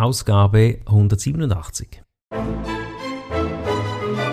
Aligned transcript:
Ausgabe 0.00 0.78
187. 0.86 2.02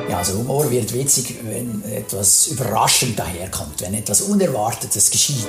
Ja, 0.10 0.18
also 0.18 0.38
Humor 0.38 0.70
wird 0.70 0.94
witzig, 0.94 1.40
wenn 1.44 1.84
etwas 1.84 2.48
überraschend 2.48 3.18
daherkommt, 3.18 3.82
wenn 3.82 3.94
etwas 3.94 4.22
Unerwartetes 4.22 5.10
geschieht. 5.10 5.48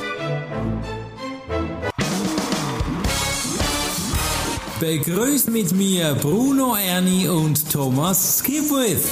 Begrüßt 4.80 5.50
mit 5.50 5.72
mir 5.72 6.14
Bruno 6.14 6.77
Ernie 6.77 7.29
und 7.29 7.71
Thomas 7.71 8.39
Skipwith. 8.39 9.05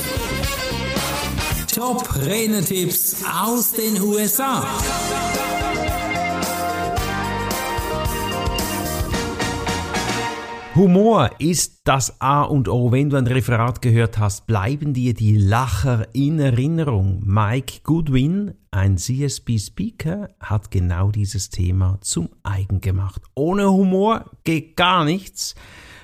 Top 1.74 2.08
Renetipps 2.24 3.16
aus 3.42 3.72
den 3.72 4.00
USA. 4.00 4.64
Humor 10.74 11.30
ist 11.38 11.82
das 11.84 12.20
A 12.20 12.42
und 12.42 12.68
O. 12.68 12.90
Wenn 12.90 13.08
du 13.08 13.16
ein 13.16 13.28
Referat 13.28 13.80
gehört 13.80 14.18
hast, 14.18 14.48
bleiben 14.48 14.92
dir 14.92 15.14
die 15.14 15.36
Lacher 15.36 16.08
in 16.12 16.40
Erinnerung. 16.40 17.22
Mike 17.24 17.82
Goodwin, 17.84 18.54
ein 18.72 18.98
CSB-Speaker, 18.98 20.30
hat 20.40 20.72
genau 20.72 21.12
dieses 21.12 21.50
Thema 21.50 21.98
zum 22.00 22.28
eigen 22.42 22.80
gemacht. 22.80 23.22
Ohne 23.36 23.70
Humor 23.70 24.24
geht 24.42 24.76
gar 24.76 25.04
nichts. 25.04 25.54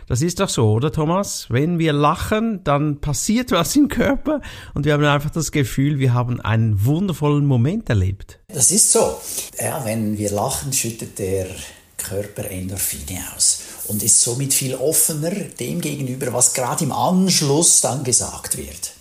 Das 0.07 0.23
ist 0.23 0.39
doch 0.39 0.49
so, 0.49 0.71
oder 0.71 0.93
Thomas? 0.93 1.47
Wenn 1.51 1.81
wir 1.81 1.93
lachen, 1.93 2.63
dann 2.63 3.01
passiert 3.01 3.51
was 3.51 3.75
im 3.75 3.89
Körper 3.89 4.41
und 4.75 4.85
wir 4.85 4.93
haben 4.93 5.05
einfach 5.05 5.31
das 5.31 5.51
Gefühl, 5.51 5.99
wir 5.99 6.15
haben 6.15 6.41
einen 6.41 6.85
wundervollen 6.85 7.45
Moment 7.45 7.89
erlebt. 7.89 8.39
Das 8.47 8.71
ist 8.71 8.93
so. 8.93 9.21
Ja, 9.61 9.85
wenn 9.85 10.17
wir 10.17 10.31
lachen, 10.31 10.73
schüttet 10.73 11.19
der 11.19 11.47
Körper 12.03 12.51
Endorphine 12.51 13.21
aus 13.37 13.61
und 13.89 14.03
ist 14.03 14.21
somit 14.21 14.55
viel 14.55 14.75
offener 14.75 15.31
dem 15.31 15.81
gegenüber, 15.81 16.33
was 16.33 16.55
gerade 16.55 16.85
im 16.85 16.93
Anschluss 16.93 17.81
dann 17.81 18.05
gesagt 18.05 18.57
wird. 18.57 18.93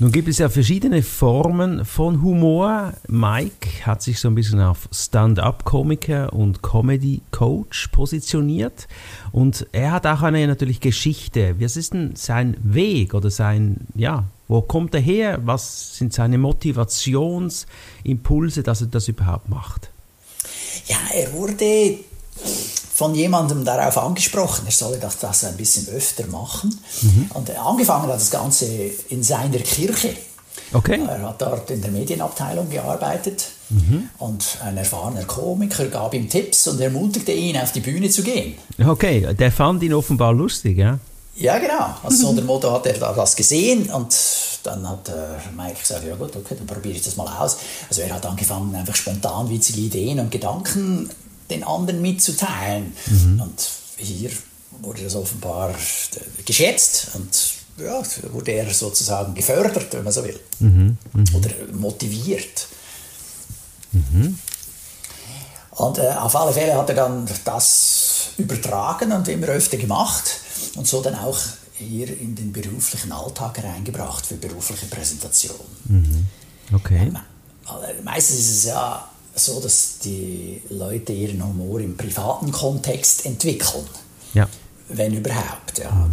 Nun 0.00 0.12
gibt 0.12 0.28
es 0.28 0.38
ja 0.38 0.48
verschiedene 0.48 1.02
Formen 1.02 1.84
von 1.84 2.22
Humor. 2.22 2.92
Mike 3.08 3.84
hat 3.84 4.00
sich 4.00 4.20
so 4.20 4.28
ein 4.28 4.36
bisschen 4.36 4.60
auf 4.60 4.88
Stand-up-Komiker 4.92 6.32
und 6.32 6.62
Comedy-Coach 6.62 7.88
positioniert. 7.88 8.86
Und 9.32 9.66
er 9.72 9.90
hat 9.90 10.06
auch 10.06 10.22
eine 10.22 10.46
natürlich 10.46 10.78
Geschichte. 10.78 11.56
Was 11.58 11.76
ist 11.76 11.94
denn 11.94 12.14
sein 12.14 12.56
Weg 12.62 13.12
oder 13.12 13.30
sein, 13.30 13.88
ja, 13.96 14.22
wo 14.46 14.62
kommt 14.62 14.94
er 14.94 15.00
her? 15.00 15.40
Was 15.44 15.96
sind 15.96 16.12
seine 16.12 16.38
Motivationsimpulse, 16.38 18.62
dass 18.62 18.82
er 18.82 18.86
das 18.86 19.08
überhaupt 19.08 19.48
macht? 19.48 19.90
Ja, 20.86 20.98
er 21.12 21.32
wurde 21.32 21.98
von 22.98 23.14
jemandem 23.14 23.64
darauf 23.64 23.96
angesprochen, 23.96 24.66
er 24.66 24.72
solle 24.72 24.98
das, 24.98 25.20
das 25.20 25.44
ein 25.44 25.56
bisschen 25.56 25.86
öfter 25.94 26.26
machen. 26.26 26.76
Mhm. 27.02 27.30
Und 27.32 27.56
angefangen 27.56 28.08
hat 28.08 28.16
das 28.16 28.32
Ganze 28.32 28.66
in 29.08 29.22
seiner 29.22 29.60
Kirche. 29.60 30.16
Okay. 30.72 30.98
Er 31.08 31.22
hat 31.22 31.40
dort 31.40 31.70
in 31.70 31.80
der 31.80 31.92
Medienabteilung 31.92 32.68
gearbeitet 32.68 33.50
mhm. 33.68 34.08
und 34.18 34.58
ein 34.64 34.76
erfahrener 34.76 35.22
Komiker 35.26 35.86
gab 35.86 36.12
ihm 36.12 36.28
Tipps 36.28 36.66
und 36.66 36.80
ermutigte 36.80 37.30
ihn, 37.30 37.56
auf 37.56 37.70
die 37.70 37.78
Bühne 37.78 38.10
zu 38.10 38.24
gehen. 38.24 38.54
Okay, 38.84 39.32
der 39.32 39.52
fand 39.52 39.80
ihn 39.84 39.94
offenbar 39.94 40.32
lustig, 40.32 40.78
ja? 40.78 40.98
Ja, 41.36 41.60
genau. 41.60 41.94
Also 42.02 42.16
so 42.16 42.28
unter 42.30 42.42
Motto 42.42 42.72
hat 42.72 42.86
er 42.86 42.94
da 42.94 43.12
das 43.12 43.36
gesehen 43.36 43.90
und 43.90 44.12
dann 44.64 44.88
hat 44.88 45.08
äh, 45.08 45.12
Mike 45.56 45.78
gesagt, 45.78 46.04
ja 46.04 46.16
gut, 46.16 46.34
okay, 46.34 46.56
dann 46.58 46.66
probiere 46.66 46.96
ich 46.96 47.02
das 47.02 47.16
mal 47.16 47.28
aus. 47.38 47.58
Also 47.88 48.02
er 48.02 48.12
hat 48.12 48.26
angefangen, 48.26 48.74
einfach 48.74 48.96
spontan 48.96 49.48
witzige 49.48 49.82
Ideen 49.82 50.18
und 50.18 50.32
Gedanken 50.32 51.08
den 51.50 51.64
anderen 51.64 52.02
mitzuteilen. 52.02 52.92
Mhm. 53.06 53.40
Und 53.40 53.70
hier 53.96 54.30
wurde 54.82 55.02
das 55.02 55.14
offenbar 55.14 55.74
geschätzt 56.44 57.08
und 57.14 57.28
ja, 57.78 58.02
wurde 58.32 58.52
er 58.52 58.72
sozusagen 58.72 59.34
gefördert, 59.34 59.92
wenn 59.92 60.04
man 60.04 60.12
so 60.12 60.24
will. 60.24 60.38
Mhm. 60.60 60.98
Mhm. 61.12 61.34
Oder 61.34 61.50
motiviert. 61.72 62.68
Mhm. 63.92 64.38
Und 65.70 65.98
äh, 65.98 66.08
auf 66.08 66.34
alle 66.34 66.52
Fälle 66.52 66.76
hat 66.76 66.88
er 66.88 66.96
dann 66.96 67.28
das 67.44 68.30
übertragen 68.36 69.12
und 69.12 69.28
immer 69.28 69.46
öfter 69.48 69.76
gemacht 69.76 70.40
und 70.74 70.86
so 70.86 71.02
dann 71.02 71.14
auch 71.14 71.38
hier 71.74 72.08
in 72.08 72.34
den 72.34 72.52
beruflichen 72.52 73.12
Alltag 73.12 73.62
reingebracht 73.62 74.26
für 74.26 74.34
berufliche 74.34 74.86
Präsentationen. 74.86 75.66
Mhm. 75.84 76.26
Okay. 76.74 77.12
meistens 78.02 78.38
ist 78.40 78.50
es 78.50 78.64
ja 78.64 79.07
so, 79.38 79.60
dass 79.60 79.98
die 80.04 80.62
Leute 80.70 81.12
ihren 81.12 81.44
Humor 81.44 81.80
im 81.80 81.96
privaten 81.96 82.52
Kontext 82.52 83.26
entwickeln. 83.26 83.86
Ja. 84.34 84.48
Wenn 84.88 85.14
überhaupt. 85.14 85.78
Ja. 85.78 86.08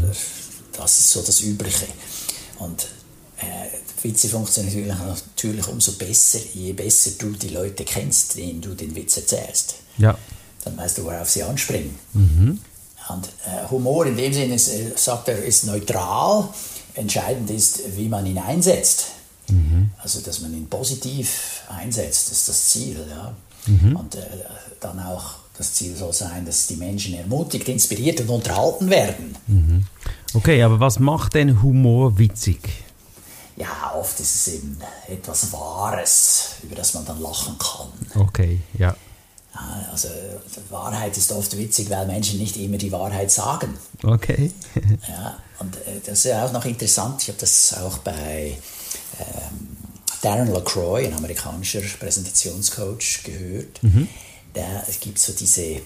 Das 0.73 0.99
ist 0.99 1.11
so 1.11 1.21
das 1.21 1.41
Übliche. 1.41 1.87
Und 2.59 2.87
äh, 3.37 4.03
Witze 4.03 4.29
funktionieren 4.29 4.87
natürlich, 4.87 5.23
natürlich 5.35 5.67
umso 5.67 5.93
besser, 5.93 6.39
je 6.53 6.73
besser 6.73 7.11
du 7.17 7.31
die 7.31 7.49
Leute 7.49 7.83
kennst, 7.83 8.37
denen 8.37 8.61
du 8.61 8.73
den 8.73 8.95
Witz 8.95 9.17
erzählst. 9.17 9.75
Ja. 9.97 10.17
Dann 10.63 10.77
weißt 10.77 10.97
du, 10.97 11.05
worauf 11.05 11.29
sie 11.29 11.43
anspringen. 11.43 11.95
Mhm. 12.13 12.59
Und 13.09 13.27
äh, 13.45 13.69
Humor 13.69 14.05
in 14.05 14.17
dem 14.17 14.33
Sinne, 14.33 14.55
ist, 14.55 14.69
äh, 14.69 14.91
sagt 14.95 15.27
er, 15.27 15.43
ist 15.43 15.65
neutral. 15.65 16.49
Entscheidend 16.95 17.49
ist, 17.51 17.81
wie 17.97 18.07
man 18.07 18.25
ihn 18.25 18.37
einsetzt. 18.37 19.07
Mhm. 19.49 19.91
Also, 20.01 20.21
dass 20.21 20.41
man 20.41 20.53
ihn 20.53 20.67
positiv 20.67 21.61
einsetzt, 21.69 22.31
ist 22.31 22.49
das 22.49 22.69
Ziel. 22.69 23.05
Ja? 23.09 23.33
Mhm. 23.67 23.95
Und 23.95 24.15
äh, 24.15 24.21
dann 24.79 24.99
auch 24.99 25.35
das 25.57 25.73
Ziel 25.73 25.95
soll 25.95 26.13
sein, 26.13 26.45
dass 26.45 26.67
die 26.67 26.75
Menschen 26.75 27.13
ermutigt, 27.13 27.67
inspiriert 27.67 28.21
und 28.21 28.29
unterhalten 28.29 28.89
werden. 28.89 29.35
Mhm. 29.47 29.85
Okay, 30.33 30.61
aber 30.63 30.79
was 30.79 30.99
macht 30.99 31.35
denn 31.35 31.61
Humor 31.61 32.17
witzig? 32.17 32.59
Ja, 33.55 33.93
oft 33.95 34.19
ist 34.19 34.35
es 34.35 34.47
eben 34.55 34.77
etwas 35.07 35.53
Wahres, 35.53 36.55
über 36.63 36.75
das 36.75 36.93
man 36.93 37.05
dann 37.05 37.21
lachen 37.21 37.55
kann. 37.57 38.21
Okay, 38.21 38.59
ja. 38.77 38.95
Also 39.89 40.09
Wahrheit 40.69 41.15
ist 41.17 41.31
oft 41.31 41.57
witzig, 41.57 41.89
weil 41.89 42.05
Menschen 42.05 42.39
nicht 42.39 42.57
immer 42.57 42.77
die 42.77 42.91
Wahrheit 42.91 43.31
sagen. 43.31 43.73
Okay. 44.03 44.51
ja, 45.07 45.37
und 45.59 45.73
äh, 45.77 46.01
das 46.05 46.19
ist 46.19 46.25
ja 46.25 46.45
auch 46.45 46.51
noch 46.51 46.65
interessant. 46.65 47.21
Ich 47.21 47.29
habe 47.29 47.39
das 47.39 47.73
auch 47.77 47.99
bei 47.99 48.57
Darren 50.21 50.51
LaCroix, 50.51 51.05
ein 51.05 51.13
amerikanischer 51.13 51.81
Präsentationscoach, 51.81 53.23
gehört. 53.23 53.83
Mhm. 53.83 54.07
Da, 54.53 54.83
es 54.87 54.99
gibt 54.99 55.19
so 55.19 55.33
diese, 55.33 55.61
äh, 55.61 55.81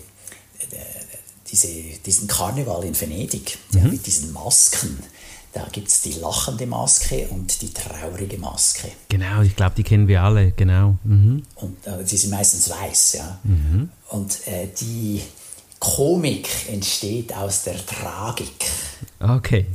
diese, 1.51 1.67
diesen 2.05 2.27
Karneval 2.27 2.85
in 2.85 2.99
Venedig 2.99 3.57
mhm. 3.71 3.77
ja, 3.77 3.83
mit 3.85 4.05
diesen 4.05 4.31
Masken. 4.31 4.97
Da 5.51 5.67
gibt 5.71 5.87
es 5.89 6.01
die 6.03 6.13
lachende 6.13 6.67
Maske 6.67 7.27
und 7.31 7.61
die 7.61 7.73
traurige 7.73 8.37
Maske. 8.37 8.91
Genau, 9.09 9.41
ich 9.41 9.55
glaube, 9.55 9.73
die 9.75 9.83
kennen 9.83 10.07
wir 10.07 10.21
alle, 10.21 10.51
genau. 10.51 10.97
Mhm. 11.03 11.43
Und 11.55 11.87
äh, 11.87 12.03
die 12.03 12.17
sind 12.17 12.29
meistens 12.29 12.69
weiß, 12.69 13.13
ja. 13.13 13.39
Mhm. 13.43 13.89
Und 14.09 14.47
äh, 14.47 14.67
die 14.79 15.21
Komik 15.79 16.47
entsteht 16.69 17.33
aus 17.33 17.63
der 17.63 17.83
Tragik. 17.85 18.67
Okay. 19.19 19.65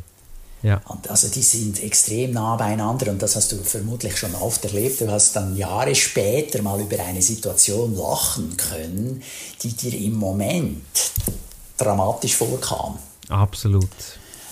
Ja. 0.64 0.80
Und 0.86 1.10
also 1.10 1.28
die 1.28 1.42
sind 1.42 1.82
extrem 1.82 2.32
nah 2.32 2.56
beieinander 2.56 3.10
und 3.10 3.20
das 3.20 3.36
hast 3.36 3.52
du 3.52 3.62
vermutlich 3.62 4.16
schon 4.16 4.34
oft 4.34 4.64
erlebt. 4.64 4.98
Du 4.98 5.10
hast 5.10 5.36
dann 5.36 5.54
Jahre 5.58 5.94
später 5.94 6.62
mal 6.62 6.80
über 6.80 6.98
eine 7.00 7.20
Situation 7.20 7.94
lachen 7.94 8.56
können, 8.56 9.22
die 9.62 9.74
dir 9.74 9.94
im 9.98 10.14
Moment 10.14 10.82
dramatisch 11.76 12.34
vorkam. 12.34 12.98
Absolut. 13.28 13.90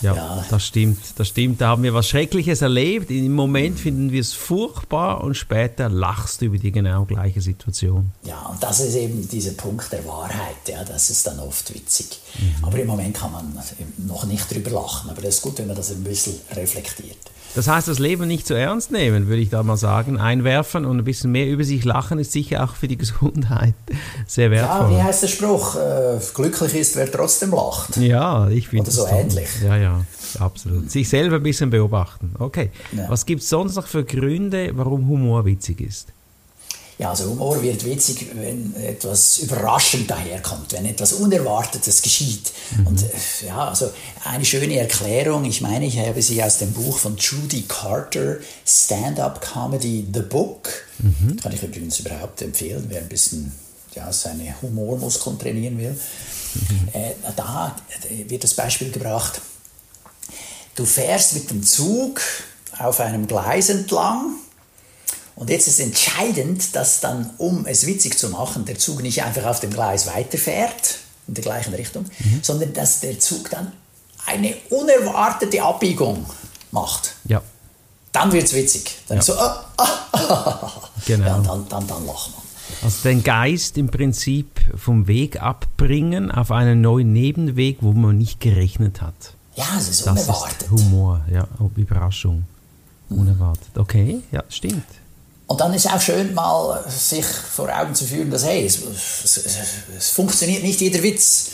Ja, 0.03 0.15
ja, 0.15 0.45
das 0.51 0.67
stimmt. 0.67 0.99
Das 1.17 1.29
stimmt. 1.29 1.61
Da 1.61 1.69
haben 1.69 1.83
wir 1.83 1.95
was 1.95 2.09
Schreckliches 2.09 2.63
erlebt. 2.63 3.11
Im 3.11 3.33
Moment 3.33 3.79
finden 3.79 4.13
wir 4.13 4.21
es 4.21 4.33
furchtbar 4.33 5.23
und 5.23 5.35
später 5.35 5.89
lachst 5.89 6.41
du 6.41 6.47
über 6.47 6.59
die 6.59 6.73
genau 6.73 7.05
gleiche 7.05 7.41
Situation. 7.41 8.13
Ja, 8.25 8.47
und 8.47 8.63
das 8.63 8.81
ist 8.81 8.95
eben 8.95 9.29
dieser 9.29 9.53
Punkt 9.53 9.93
der 9.93 10.05
Wahrheit. 10.07 10.69
Ja, 10.69 10.85
das 10.85 11.11
ist 11.11 11.27
dann 11.27 11.39
oft 11.39 11.73
witzig. 11.75 12.21
Mhm. 12.39 12.65
Aber 12.65 12.79
im 12.79 12.87
Moment 12.87 13.17
kann 13.17 13.33
man 13.33 13.59
noch 13.99 14.25
nicht 14.25 14.53
drüber 14.53 14.71
lachen. 14.71 15.11
Aber 15.11 15.23
das 15.23 15.37
ist 15.37 15.43
gut, 15.43 15.59
wenn 15.59 15.69
man 15.69 15.77
das 15.77 15.91
ein 15.91 16.03
bisschen 16.03 16.35
reflektiert. 16.55 17.32
Das 17.55 17.69
heißt, 17.69 17.87
das 17.87 17.99
Leben 17.99 18.27
nicht 18.27 18.47
zu 18.47 18.55
ernst 18.55 18.91
nehmen, 18.91 19.29
würde 19.29 19.43
ich 19.43 19.51
da 19.51 19.63
mal 19.63 19.77
sagen. 19.77 20.19
Einwerfen 20.19 20.87
und 20.87 20.99
ein 20.99 21.05
bisschen 21.05 21.33
mehr 21.33 21.49
über 21.49 21.65
sich 21.65 21.85
lachen 21.85 22.19
ist 22.19 22.33
sicher 22.33 22.65
auch 22.65 22.75
für 22.75 22.89
die 22.89 22.97
Gesundheit 23.03 23.75
sehr 24.27 24.51
wertvoll. 24.51 24.93
Ja, 24.93 24.99
wie 24.99 25.03
heißt 25.03 25.23
der 25.23 25.29
Spruch? 25.29 25.77
Äh, 25.77 26.19
glücklich 26.35 26.75
ist, 26.75 26.97
wer 26.97 27.11
trotzdem 27.11 27.51
lacht. 27.51 27.97
Ja, 27.99 28.49
ich 28.49 28.69
finde 28.69 28.85
Oder 28.85 28.91
so 28.93 29.07
ähnlich. 29.07 29.49
Ja, 29.63 29.77
ja, 29.77 30.05
absolut. 30.39 30.91
Sich 30.91 31.09
selber 31.09 31.37
ein 31.37 31.43
bisschen 31.43 31.71
beobachten. 31.71 32.35
Okay. 32.39 32.71
Ja. 32.93 33.09
Was 33.09 33.27
gibt 33.27 33.43
es 33.43 33.49
sonst 33.49 33.77
noch 33.77 33.87
für 33.87 34.05
Gründe, 34.05 34.71
warum 34.75 35.07
Humor 35.09 35.45
witzig 35.45 35.81
ist? 35.81 36.13
Ja, 37.03 37.11
also 37.11 37.31
Humor 37.31 37.61
wird 37.61 37.85
witzig, 37.85 38.29
wenn 38.33 38.77
etwas 38.77 39.39
überraschend 39.39 40.09
daherkommt, 40.09 40.73
wenn 40.73 40.87
etwas 40.87 41.15
Unerwartetes 41.15 42.01
geschieht. 42.01 42.53
Mhm. 42.77 42.87
Und 42.87 43.03
äh, 43.03 43.47
ja, 43.49 43.71
also 43.71 43.91
eine 44.23 44.45
schöne 44.45 44.79
Erklärung, 44.79 45.45
ich 45.45 45.61
meine, 45.61 45.85
ich 45.85 45.99
habe 45.99 46.23
sie 46.23 46.41
aus 46.41 46.59
dem 46.59 46.71
Buch 46.73 46.97
von 46.97 47.17
Judy 47.17 47.65
Carter, 47.67 48.37
Stand-Up 48.65 49.41
Comedy, 49.41 50.07
The 50.15 50.21
Book. 50.21 50.69
Mhm. 50.99 51.39
Kann 51.43 51.51
ich 51.51 51.65
übrigens 51.65 51.99
überhaupt 51.99 52.41
empfehlen, 52.41 52.85
wer 52.89 53.01
ein 53.01 53.09
bisschen 53.09 53.51
ja, 53.97 54.13
seine 54.13 54.55
Humormuskeln 54.63 55.41
trainieren 55.41 55.79
will. 55.79 55.99
Äh, 56.93 57.15
da 57.35 57.75
wird 58.29 58.45
das 58.45 58.55
Beispiel 58.55 58.93
gebracht, 58.93 59.41
du 60.77 60.85
fährst 60.85 61.35
mit 61.35 61.51
dem 61.51 61.65
Zug 61.65 62.21
auf 62.79 63.01
einem 63.01 63.27
Gleis 63.27 63.71
entlang 63.71 64.37
und 65.35 65.51
jetzt 65.51 65.67
ist 65.67 65.81
entscheidend, 65.81 66.77
dass 66.77 67.01
dann, 67.01 67.31
um 67.39 67.67
es 67.67 67.87
witzig 67.87 68.19
zu 68.19 68.29
machen, 68.29 68.65
der 68.65 68.79
Zug 68.79 69.03
nicht 69.03 69.23
einfach 69.23 69.45
auf 69.45 69.61
dem 69.61 69.71
Gleis 69.71 70.07
weiterfährt, 70.07 70.99
in 71.29 71.35
der 71.35 71.45
gleichen 71.45 71.75
Richtung, 71.75 72.05
mhm. 72.05 72.41
sondern 72.43 72.73
dass 72.73 73.01
der 73.01 73.19
Zug 73.19 73.51
dann 73.51 73.73
eine 74.27 74.55
unerwartete 74.71 75.63
Abbiegung 75.63 76.27
macht. 76.71 77.17
Ja. 77.25 77.43
Dann 78.13 78.33
wird 78.33 78.45
es 78.45 78.55
witzig. 78.55 78.99
Dann 79.09 79.19
ja. 79.19 79.23
so, 79.23 79.35
ah, 79.35 79.65
ah, 79.79 79.87
ah, 80.13 80.91
genau. 81.07 81.27
Ja, 81.27 81.39
dann, 81.39 81.69
dann, 81.69 81.87
dann 81.87 82.07
lacht 82.07 82.31
man. 82.33 82.43
Also 82.83 83.09
den 83.09 83.23
Geist 83.23 83.79
im 83.79 83.89
Prinzip 83.89 84.61
vom 84.77 85.07
Weg 85.07 85.41
abbringen 85.41 86.31
auf 86.31 86.51
einen 86.51 86.81
neuen 86.81 87.13
Nebenweg, 87.13 87.79
wo 87.81 87.93
man 87.93 88.19
nicht 88.19 88.41
gerechnet 88.41 89.01
hat. 89.01 89.35
Ja, 89.55 89.67
es 89.79 89.89
ist 89.89 90.07
das 90.07 90.13
unerwartet. 90.13 90.63
Ist 90.63 90.71
Humor, 90.71 91.25
ja, 91.31 91.47
Überraschung. 91.77 92.45
Unerwartet. 93.11 93.77
Okay, 93.77 94.21
ja, 94.31 94.43
stimmt. 94.49 94.87
Und 95.53 95.61
dann 95.61 95.75
ist 95.75 95.85
es 95.85 95.93
auch 95.93 96.01
schön, 96.01 96.33
mal 96.33 96.83
sich 96.89 97.27
vor 97.27 97.69
Augen 97.69 97.95
zu 97.95 98.07
führen, 98.07 98.31
dass 98.31 98.43
hey, 98.47 98.65
es, 98.65 98.81
es, 99.23 99.59
es, 99.99 100.09
funktioniert 100.09 100.63
nicht 100.63 100.81
jeder 100.81 101.03
Witz. 101.03 101.51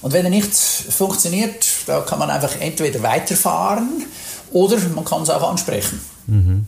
Und 0.00 0.14
wenn 0.14 0.24
er 0.24 0.30
nicht 0.30 0.54
funktioniert, 0.54 1.66
da 1.84 2.00
kann 2.00 2.18
man 2.18 2.30
einfach 2.30 2.58
entweder 2.60 3.02
weiterfahren 3.02 4.06
oder 4.52 4.78
man 4.94 5.04
kann 5.04 5.20
es 5.20 5.28
auch 5.28 5.50
ansprechen. 5.50 6.00
Mhm. 6.28 6.66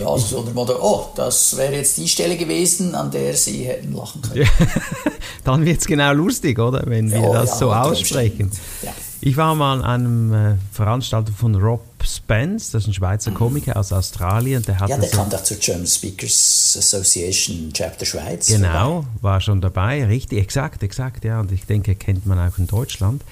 Ja, 0.00 0.06
also 0.06 0.38
so 0.38 0.42
der 0.42 0.54
Motto, 0.54 0.78
oh, 0.80 1.10
das 1.16 1.54
wäre 1.58 1.74
jetzt 1.74 1.98
die 1.98 2.08
Stelle 2.08 2.38
gewesen, 2.38 2.94
an 2.94 3.10
der 3.10 3.36
Sie 3.36 3.64
hätten 3.64 3.94
lachen 3.94 4.22
können. 4.22 4.48
Dann 5.44 5.66
wird 5.66 5.80
es 5.80 5.86
genau 5.86 6.14
lustig, 6.14 6.58
oder? 6.58 6.82
Wenn 6.86 7.10
wir 7.10 7.20
ja, 7.20 7.32
das 7.34 7.50
ja, 7.50 7.56
so 7.56 7.74
aussprechen. 7.74 8.50
Ja. 8.80 8.94
Ich 9.20 9.36
war 9.36 9.54
mal 9.54 9.82
an 9.82 9.84
einem 9.84 10.32
äh, 10.32 10.54
Veranstaltung 10.72 11.34
von 11.34 11.54
Rob 11.56 11.82
Spence, 12.04 12.70
das 12.70 12.82
ist 12.82 12.88
ein 12.88 12.94
Schweizer. 12.94 13.30
Komiker 13.32 13.76
aus 13.76 13.92
Australien. 13.92 14.62
Der 14.62 14.80
hat 14.80 14.88
ja, 14.88 14.98
der 14.98 15.08
kam 15.10 15.30
doch 15.30 15.42
zur 15.42 15.56
German 15.58 15.86
Speakers 15.86 16.76
Association 16.78 17.70
Chapter 17.72 18.06
Schweiz. 18.06 18.48
Genau, 18.48 19.02
dabei. 19.02 19.22
war 19.22 19.40
schon 19.40 19.60
dabei, 19.60 20.04
richtig, 20.04 20.38
exakt, 20.38 20.82
exakt, 20.82 21.24
ja. 21.24 21.40
Und 21.40 21.52
ich 21.52 21.66
denke, 21.66 21.94
kennt 21.94 22.26
man 22.26 22.38
auch 22.38 22.58
in 22.58 22.66
Deutschland. 22.66 23.22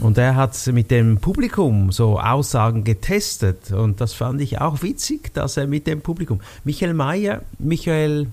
Und 0.00 0.18
er 0.18 0.36
hat 0.36 0.54
mit 0.66 0.90
dem 0.90 1.18
Publikum 1.18 1.92
so 1.92 2.20
Aussagen 2.20 2.84
getestet 2.84 3.72
und 3.72 4.00
das 4.00 4.12
fand 4.12 4.40
ich 4.42 4.60
auch 4.60 4.82
witzig, 4.82 5.32
dass 5.32 5.56
er 5.56 5.66
mit 5.66 5.86
dem 5.86 6.02
Publikum, 6.02 6.40
Michael 6.64 6.92
Mayer, 6.92 7.40
Michael, 7.58 8.26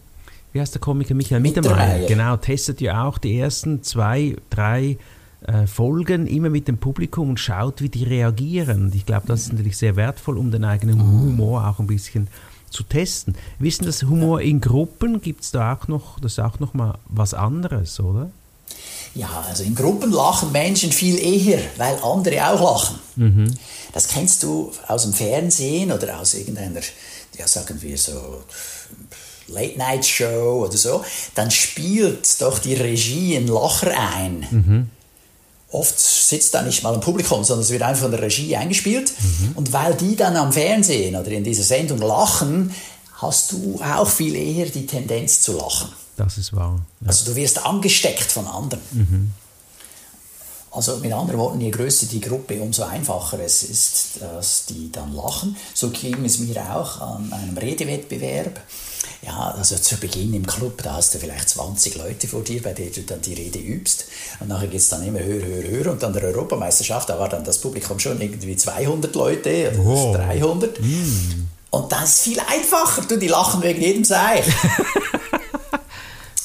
wie 0.51 0.59
heißt 0.59 0.73
der 0.73 0.81
Komiker, 0.81 1.13
Michael 1.13 1.39
Mittermeier, 1.39 2.07
genau, 2.07 2.35
testet 2.35 2.81
ja 2.81 3.05
auch 3.05 3.17
die 3.17 3.39
ersten 3.39 3.83
zwei, 3.83 4.35
drei 4.49 4.97
Folgen 5.67 6.27
immer 6.27 6.49
mit 6.49 6.67
dem 6.67 6.77
Publikum 6.77 7.29
und 7.29 7.39
schaut, 7.39 7.81
wie 7.81 7.89
die 7.89 8.03
reagieren. 8.03 8.91
Ich 8.95 9.05
glaube, 9.05 9.27
das 9.27 9.41
ist 9.41 9.53
natürlich 9.53 9.77
sehr 9.77 9.95
wertvoll, 9.95 10.37
um 10.37 10.51
den 10.51 10.63
eigenen 10.63 11.01
Humor 11.01 11.67
auch 11.67 11.79
ein 11.79 11.87
bisschen 11.87 12.27
zu 12.69 12.83
testen. 12.83 13.35
Wissen 13.59 13.85
das 13.85 14.03
Humor 14.03 14.41
in 14.41 14.59
Gruppen 14.59 15.21
gibt 15.21 15.43
es 15.43 15.51
da 15.51 15.73
auch 15.73 15.87
noch, 15.87 16.19
das 16.19 16.33
ist 16.33 16.39
auch 16.39 16.59
noch 16.59 16.73
mal 16.73 16.97
was 17.07 17.33
anderes, 17.33 17.99
oder? 17.99 18.31
Ja, 19.13 19.45
also 19.47 19.63
in 19.63 19.75
Gruppen 19.75 20.11
lachen 20.11 20.51
Menschen 20.51 20.91
viel 20.91 21.17
eher, 21.17 21.59
weil 21.77 21.97
andere 22.03 22.49
auch 22.49 22.61
lachen. 22.61 22.99
Mhm. 23.15 23.53
Das 23.93 24.09
kennst 24.09 24.43
du 24.43 24.71
aus 24.87 25.03
dem 25.03 25.13
Fernsehen 25.13 25.91
oder 25.91 26.19
aus 26.19 26.33
irgendeiner, 26.33 26.81
ja 27.37 27.47
sagen 27.47 27.81
wir 27.81 27.97
so, 27.97 28.43
Late-Night-Show 29.47 30.65
oder 30.65 30.75
so. 30.75 31.05
Dann 31.35 31.51
spielt 31.51 32.41
doch 32.41 32.59
die 32.59 32.73
Regie 32.73 33.37
einen 33.37 33.47
Lacher 33.47 33.93
ein. 34.17 34.47
Mhm. 34.49 34.89
Oft 35.75 35.99
sitzt 35.99 36.53
da 36.53 36.61
nicht 36.61 36.83
mal 36.83 36.93
ein 36.93 37.01
Publikum, 37.01 37.43
sondern 37.43 37.63
es 37.63 37.69
wird 37.69 37.81
einfach 37.81 38.03
von 38.03 38.11
der 38.11 38.21
Regie 38.21 38.55
eingespielt. 38.55 39.11
Mhm. 39.19 39.51
Und 39.55 39.73
weil 39.73 39.93
die 39.93 40.15
dann 40.15 40.35
am 40.37 40.53
Fernsehen 40.53 41.15
oder 41.15 41.31
in 41.31 41.43
dieser 41.43 41.63
Sendung 41.63 41.99
lachen, 41.99 42.71
hast 43.15 43.51
du 43.51 43.81
auch 43.81 44.07
viel 44.07 44.35
eher 44.35 44.67
die 44.67 44.85
Tendenz 44.85 45.41
zu 45.41 45.53
lachen. 45.57 45.89
Das 46.15 46.37
ist 46.37 46.53
wahr. 46.53 46.79
Ja. 47.01 47.07
Also 47.09 47.25
du 47.25 47.35
wirst 47.35 47.65
angesteckt 47.65 48.31
von 48.31 48.47
anderen. 48.47 48.81
Mhm. 48.91 49.31
Also 50.75 50.97
mit 50.97 51.13
anderen 51.13 51.39
Worten, 51.39 51.61
je 51.61 51.71
größer 51.71 52.07
die 52.07 52.19
Gruppe, 52.19 52.61
umso 52.61 52.83
einfacher 52.83 53.39
es 53.39 53.63
ist, 53.63 54.21
dass 54.21 54.65
die 54.65 54.91
dann 54.91 55.15
lachen. 55.15 55.55
So 55.73 55.89
ging 55.89 56.25
es 56.25 56.39
mir 56.39 56.59
auch 56.75 56.99
an 56.99 57.31
einem 57.31 57.57
Redewettbewerb. 57.57 58.59
Ja, 59.25 59.55
also 59.57 59.75
zu 59.77 59.97
Beginn 59.97 60.33
im 60.33 60.45
Club, 60.45 60.83
da 60.83 60.93
hast 60.95 61.13
du 61.13 61.19
vielleicht 61.19 61.49
20 61.49 61.95
Leute 61.95 62.27
vor 62.27 62.43
dir, 62.43 62.61
bei 62.61 62.73
denen 62.73 62.93
du 62.93 63.01
dann 63.01 63.21
die 63.21 63.33
Rede 63.33 63.59
übst. 63.59 64.05
Und 64.39 64.49
nachher 64.49 64.67
geht 64.67 64.81
es 64.81 64.89
dann 64.89 65.05
immer 65.05 65.19
höher, 65.19 65.45
höher, 65.45 65.63
höher. 65.63 65.91
Und 65.91 66.03
an 66.03 66.13
der 66.13 66.23
Europameisterschaft, 66.23 67.09
da 67.09 67.17
war 67.17 67.29
dann 67.29 67.43
das 67.43 67.59
Publikum 67.59 67.97
schon 67.97 68.19
irgendwie 68.19 68.55
200 68.55 69.15
Leute 69.15 69.71
oder 69.79 69.89
oh. 69.89 70.13
300. 70.13 70.79
Mm. 70.79 71.47
Und 71.71 71.91
das 71.91 72.03
ist 72.03 72.21
viel 72.21 72.39
einfacher. 72.39 73.01
Du, 73.07 73.17
die 73.17 73.27
lachen 73.27 73.63
wegen 73.63 73.81
jedem 73.81 74.03
Seich. 74.03 74.45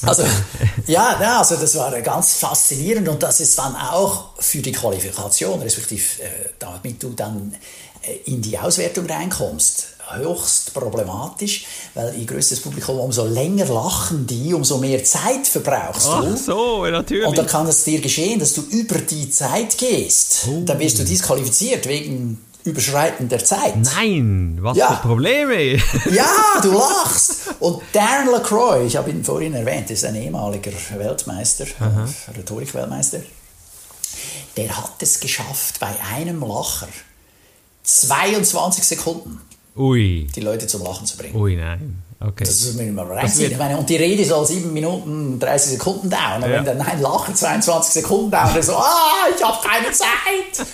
Also, 0.03 0.23
ja, 0.91 1.17
ja, 1.21 1.39
also 1.39 1.55
das 1.55 1.75
war 1.77 1.99
ganz 2.01 2.33
faszinierend 2.33 3.07
und 3.07 3.23
das 3.23 3.39
ist 3.39 3.57
dann 3.57 3.75
auch 3.75 4.31
für 4.39 4.59
die 4.59 4.73
Qualifikation, 4.73 5.61
respektive 5.61 6.21
äh, 6.21 6.49
damit 6.59 7.01
du 7.01 7.09
dann 7.09 7.55
äh, 8.01 8.29
in 8.29 8.41
die 8.41 8.59
Auswertung 8.59 9.05
reinkommst, 9.05 9.87
höchst 10.13 10.73
problematisch, 10.73 11.65
weil 11.93 12.13
je 12.17 12.25
größer 12.25 12.55
das 12.55 12.63
Publikum, 12.63 12.99
umso 12.99 13.25
länger 13.25 13.65
lachen 13.67 14.27
die, 14.27 14.53
umso 14.53 14.77
mehr 14.79 15.01
Zeit 15.05 15.47
verbrauchst 15.47 16.07
du. 16.07 16.11
Ach 16.11 16.37
so, 16.37 16.85
natürlich. 16.85 17.25
Und 17.25 17.37
dann 17.37 17.47
kann 17.47 17.65
es 17.67 17.85
dir 17.85 18.01
geschehen, 18.01 18.39
dass 18.39 18.53
du 18.53 18.61
über 18.61 18.99
die 18.99 19.29
Zeit 19.29 19.77
gehst. 19.77 20.47
Oh. 20.49 20.63
Dann 20.65 20.77
wirst 20.79 20.99
du 20.99 21.05
disqualifiziert 21.05 21.87
wegen 21.87 22.37
Überschreiten 22.63 23.27
der 23.29 23.43
Zeit. 23.43 23.75
Nein, 23.77 24.59
was 24.61 24.77
ja. 24.77 24.95
für 24.95 25.07
Probleme. 25.07 25.73
ja, 26.11 26.59
du 26.61 26.71
lachst. 26.71 27.55
Und 27.59 27.81
Darren 27.93 28.29
LaCroix, 28.29 28.85
ich 28.85 28.95
habe 28.95 29.09
ihn 29.09 29.23
vorhin 29.23 29.53
erwähnt, 29.53 29.89
ist 29.89 30.05
ein 30.05 30.15
ehemaliger 30.15 30.71
Weltmeister, 30.97 31.65
Rhetorik-Weltmeister. 32.37 33.19
Der 34.57 34.77
hat 34.77 35.01
es 35.01 35.19
geschafft, 35.19 35.79
bei 35.79 35.89
einem 36.13 36.41
Lacher 36.41 36.87
22 37.83 38.83
Sekunden 38.83 39.41
Ui. 39.75 40.27
die 40.35 40.41
Leute 40.41 40.67
zum 40.67 40.83
Lachen 40.83 41.05
zu 41.05 41.17
bringen. 41.17 41.35
Ui, 41.35 41.55
nein. 41.55 42.03
Okay. 42.19 42.43
Das 42.43 42.63
muss 42.65 42.75
man 42.75 42.93
mal 42.93 43.11
reinziehen. 43.11 43.51
Ich 43.51 43.57
meine, 43.57 43.77
und 43.77 43.89
die 43.89 43.95
Rede 43.95 44.23
soll 44.23 44.45
7 44.45 44.71
Minuten 44.71 45.39
30 45.39 45.71
Sekunden 45.71 46.09
dauern. 46.09 46.43
Und 46.43 46.51
ja. 46.51 46.57
wenn 46.57 46.65
dann 46.65 46.81
ein 46.81 47.01
Lachen 47.01 47.33
22 47.33 47.93
Sekunden 47.93 48.29
dauert, 48.29 48.63
so, 48.63 48.75
ah, 48.75 49.25
ich 49.35 49.43
habe 49.43 49.67
keine 49.67 49.91
Zeit. 49.91 50.67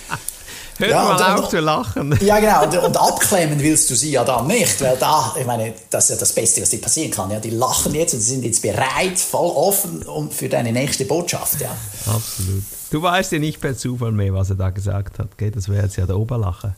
Hör 0.78 0.88
ja, 0.88 1.02
mal 1.02 1.34
und, 1.34 1.42
auf 1.42 1.48
zu 1.48 1.58
lachen. 1.58 2.18
Ja, 2.22 2.38
genau. 2.38 2.64
Und, 2.64 2.76
und, 2.84 2.96
abklemmen 2.96 3.58
willst 3.60 3.90
du 3.90 3.96
sie 3.96 4.12
ja 4.12 4.24
dann 4.24 4.46
nicht, 4.46 4.80
weil 4.80 4.96
da, 4.96 5.34
ich 5.38 5.44
meine, 5.44 5.74
das 5.90 6.04
ist 6.04 6.10
ja 6.10 6.16
das 6.16 6.32
Beste, 6.32 6.62
was 6.62 6.70
dir 6.70 6.80
passieren 6.80 7.10
kann. 7.10 7.30
Ja, 7.30 7.40
die 7.40 7.50
lachen 7.50 7.94
jetzt 7.94 8.14
und 8.14 8.20
sind 8.20 8.44
jetzt 8.44 8.62
bereit, 8.62 9.18
voll 9.18 9.50
offen 9.50 10.02
um, 10.04 10.30
für 10.30 10.48
deine 10.48 10.72
nächste 10.72 11.04
Botschaft. 11.04 11.60
Ja. 11.60 11.70
Absolut. 12.06 12.62
Du 12.90 13.02
weißt 13.02 13.32
ja 13.32 13.38
nicht 13.40 13.60
per 13.60 13.76
Zufall 13.76 14.12
mehr, 14.12 14.32
was 14.32 14.50
er 14.50 14.56
da 14.56 14.70
gesagt 14.70 15.18
hat. 15.18 15.36
Gell? 15.36 15.50
Das 15.50 15.68
wäre 15.68 15.84
jetzt 15.84 15.96
ja 15.96 16.06
der 16.06 16.16
Oberlacher. 16.16 16.76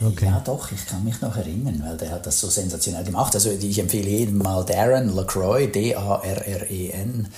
Okay. 0.00 0.26
Ja, 0.26 0.40
doch, 0.44 0.70
ich 0.72 0.86
kann 0.86 1.04
mich 1.04 1.20
noch 1.20 1.36
erinnern, 1.36 1.82
weil 1.84 1.96
der 1.96 2.10
hat 2.10 2.26
das 2.26 2.38
so 2.38 2.48
sensationell 2.48 3.04
gemacht. 3.04 3.34
Also 3.34 3.50
ich 3.50 3.78
empfehle 3.78 4.08
jedem 4.08 4.38
mal 4.38 4.64
Darren 4.64 5.14
Lacroix, 5.14 5.72
D-A-R-R-E-N. 5.72 7.28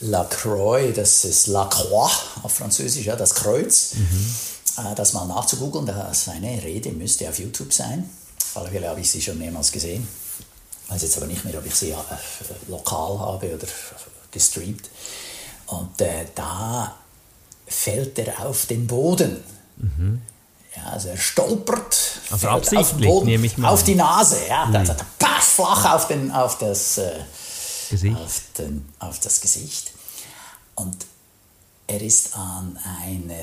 Lacroix, 0.00 0.92
das 0.94 1.24
ist 1.24 1.46
Lacroix 1.46 2.10
auf 2.42 2.54
Französisch, 2.54 3.04
ja, 3.04 3.16
das 3.16 3.34
Kreuz. 3.34 3.94
Mhm. 3.94 4.34
Äh, 4.80 4.94
das 4.94 5.12
mal 5.12 5.26
nachzugoogeln. 5.26 5.90
Seine 6.12 6.62
Rede 6.62 6.90
müsste 6.92 7.28
auf 7.28 7.38
YouTube 7.38 7.72
sein. 7.72 8.08
Auf 8.54 8.62
alle 8.62 8.70
Fälle 8.70 8.88
habe 8.88 9.00
ich 9.00 9.10
sie 9.10 9.22
schon 9.22 9.38
mehrmals 9.38 9.72
gesehen. 9.72 10.06
Ich 10.84 10.90
weiß 10.90 11.02
jetzt 11.02 11.16
aber 11.16 11.26
nicht 11.26 11.44
mehr, 11.44 11.56
ob 11.58 11.66
ich 11.66 11.74
sie 11.74 11.90
äh, 11.90 11.96
lokal 12.68 13.18
habe 13.18 13.54
oder 13.54 13.66
gestreamt. 14.30 14.88
Und 15.66 16.00
äh, 16.00 16.26
da 16.34 16.96
fällt 17.66 18.18
er 18.18 18.46
auf 18.46 18.66
den 18.66 18.86
Boden. 18.86 19.42
Mhm. 19.76 20.22
Ja, 20.76 20.92
also 20.92 21.08
er 21.08 21.16
stolpert 21.16 22.20
also 22.30 22.48
absichtlich, 22.48 22.78
auf, 22.78 22.96
den 22.96 23.08
Boden, 23.08 23.64
auf 23.64 23.84
die 23.84 23.94
Nase. 23.94 24.36
Ja, 24.48 24.66
mhm. 24.66 24.72
dann 24.72 24.96
paff, 25.18 25.44
flach 25.44 25.94
auf, 25.94 26.08
den, 26.08 26.30
auf, 26.30 26.58
das, 26.58 26.98
äh, 26.98 27.12
Gesicht. 27.90 28.16
Auf, 28.16 28.40
den, 28.58 28.88
auf 28.98 29.18
das 29.20 29.40
Gesicht. 29.40 29.92
Und 30.76 30.96
er 31.90 32.00
ist 32.00 32.36
an 32.36 32.78
einer, 33.04 33.34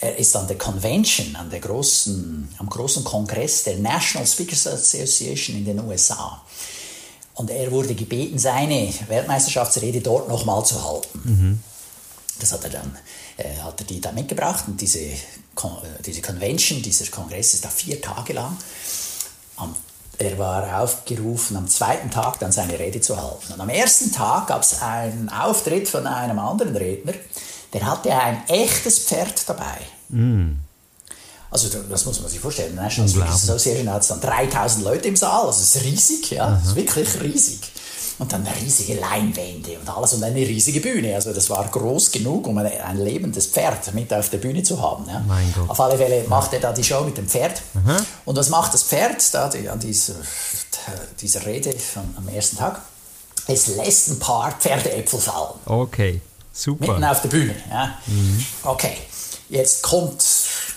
er 0.00 0.18
ist 0.18 0.34
an 0.34 0.48
der 0.48 0.58
Convention, 0.58 1.36
an 1.36 1.50
der 1.50 1.60
großen, 1.60 2.48
am 2.58 2.68
großen 2.68 3.04
Kongress 3.04 3.62
der 3.62 3.76
National 3.76 4.26
Speakers 4.26 4.66
Association 4.66 5.56
in 5.56 5.64
den 5.64 5.80
USA. 5.80 6.42
Und 7.34 7.50
er 7.50 7.70
wurde 7.70 7.94
gebeten, 7.94 8.38
seine 8.38 8.92
Weltmeisterschaftsrede 9.06 10.00
dort 10.00 10.28
nochmal 10.28 10.64
zu 10.66 10.84
halten. 10.84 11.20
Mhm. 11.24 11.60
Das 12.40 12.52
hat 12.52 12.64
er 12.64 12.70
dann, 12.70 12.98
äh, 13.36 13.56
hat 13.58 13.80
er 13.80 13.86
die 13.86 14.00
da 14.00 14.10
mitgebracht 14.10 14.64
und 14.66 14.80
diese, 14.80 14.98
äh, 14.98 15.16
diese 16.04 16.22
Convention, 16.22 16.82
dieser 16.82 17.06
Kongress 17.06 17.54
ist 17.54 17.64
da 17.64 17.68
vier 17.68 18.00
Tage 18.00 18.32
lang. 18.32 18.56
Am, 19.56 19.76
er 20.18 20.38
war 20.38 20.82
aufgerufen, 20.82 21.56
am 21.56 21.68
zweiten 21.68 22.10
Tag 22.10 22.40
dann 22.40 22.50
seine 22.50 22.78
Rede 22.78 23.00
zu 23.00 23.16
halten. 23.16 23.52
Und 23.52 23.60
am 23.60 23.68
ersten 23.68 24.10
Tag 24.12 24.48
gab 24.48 24.62
es 24.62 24.82
einen 24.82 25.28
Auftritt 25.28 25.88
von 25.88 26.06
einem 26.06 26.38
anderen 26.38 26.76
Redner, 26.76 27.14
der 27.72 27.86
hatte 27.86 28.14
ein 28.14 28.42
echtes 28.48 28.98
Pferd 29.00 29.48
dabei. 29.48 29.78
Also 31.50 31.68
das 31.68 32.04
muss 32.06 32.20
man 32.20 32.30
sich 32.30 32.40
vorstellen. 32.40 32.74
Ne? 32.74 32.82
Also 32.82 33.02
Unglaublich. 33.02 33.36
so 33.36 33.58
sehr 33.58 33.76
schnell 33.76 33.92
hat 33.92 34.08
dann 34.08 34.20
3000 34.20 34.84
Leute 34.84 35.08
im 35.08 35.16
Saal, 35.16 35.46
also 35.46 35.60
es 35.60 35.76
ist 35.76 35.84
riesig, 35.84 36.30
ja, 36.30 36.58
es 36.60 36.68
ist 36.68 36.76
wirklich 36.76 37.08
riesig. 37.22 37.60
Und 38.18 38.32
dann 38.32 38.46
riesige 38.46 39.00
Leinwände 39.00 39.78
und 39.78 39.88
alles 39.88 40.12
und 40.12 40.22
eine 40.22 40.36
riesige 40.36 40.80
Bühne. 40.80 41.14
Also 41.14 41.32
das 41.32 41.50
war 41.50 41.66
groß 41.66 42.10
genug, 42.12 42.46
um 42.46 42.56
ein, 42.58 42.66
ein 42.66 42.98
lebendes 42.98 43.46
Pferd 43.48 43.92
mit 43.94 44.12
auf 44.14 44.28
der 44.30 44.38
Bühne 44.38 44.62
zu 44.62 44.80
haben. 44.80 45.06
Ja. 45.08 45.24
Mein 45.26 45.52
Gott. 45.52 45.68
Auf 45.68 45.80
alle 45.80 45.96
Fälle 45.96 46.24
macht 46.28 46.52
er 46.52 46.60
da 46.60 46.72
die 46.72 46.84
Show 46.84 47.00
mit 47.02 47.16
dem 47.16 47.26
Pferd. 47.26 47.62
Und 48.24 48.36
was 48.36 48.48
macht 48.50 48.74
das 48.74 48.84
Pferd 48.84 49.22
da 49.34 49.48
die, 49.48 49.68
an 49.68 49.80
dieser, 49.80 50.14
dieser 51.20 51.44
Rede 51.46 51.72
von, 51.72 52.14
am 52.16 52.28
ersten 52.28 52.58
Tag? 52.58 52.82
Es 53.48 53.66
lässt 53.68 54.10
ein 54.10 54.18
paar 54.20 54.52
Pferdeäpfel 54.52 55.18
fallen. 55.18 55.58
Okay, 55.64 56.20
super. 56.52 56.92
Mitten 56.92 57.04
auf 57.04 57.20
der 57.22 57.28
Bühne. 57.28 57.54
Ja. 57.70 57.98
Okay, 58.62 58.96
jetzt 59.48 59.82
kommt 59.82 60.24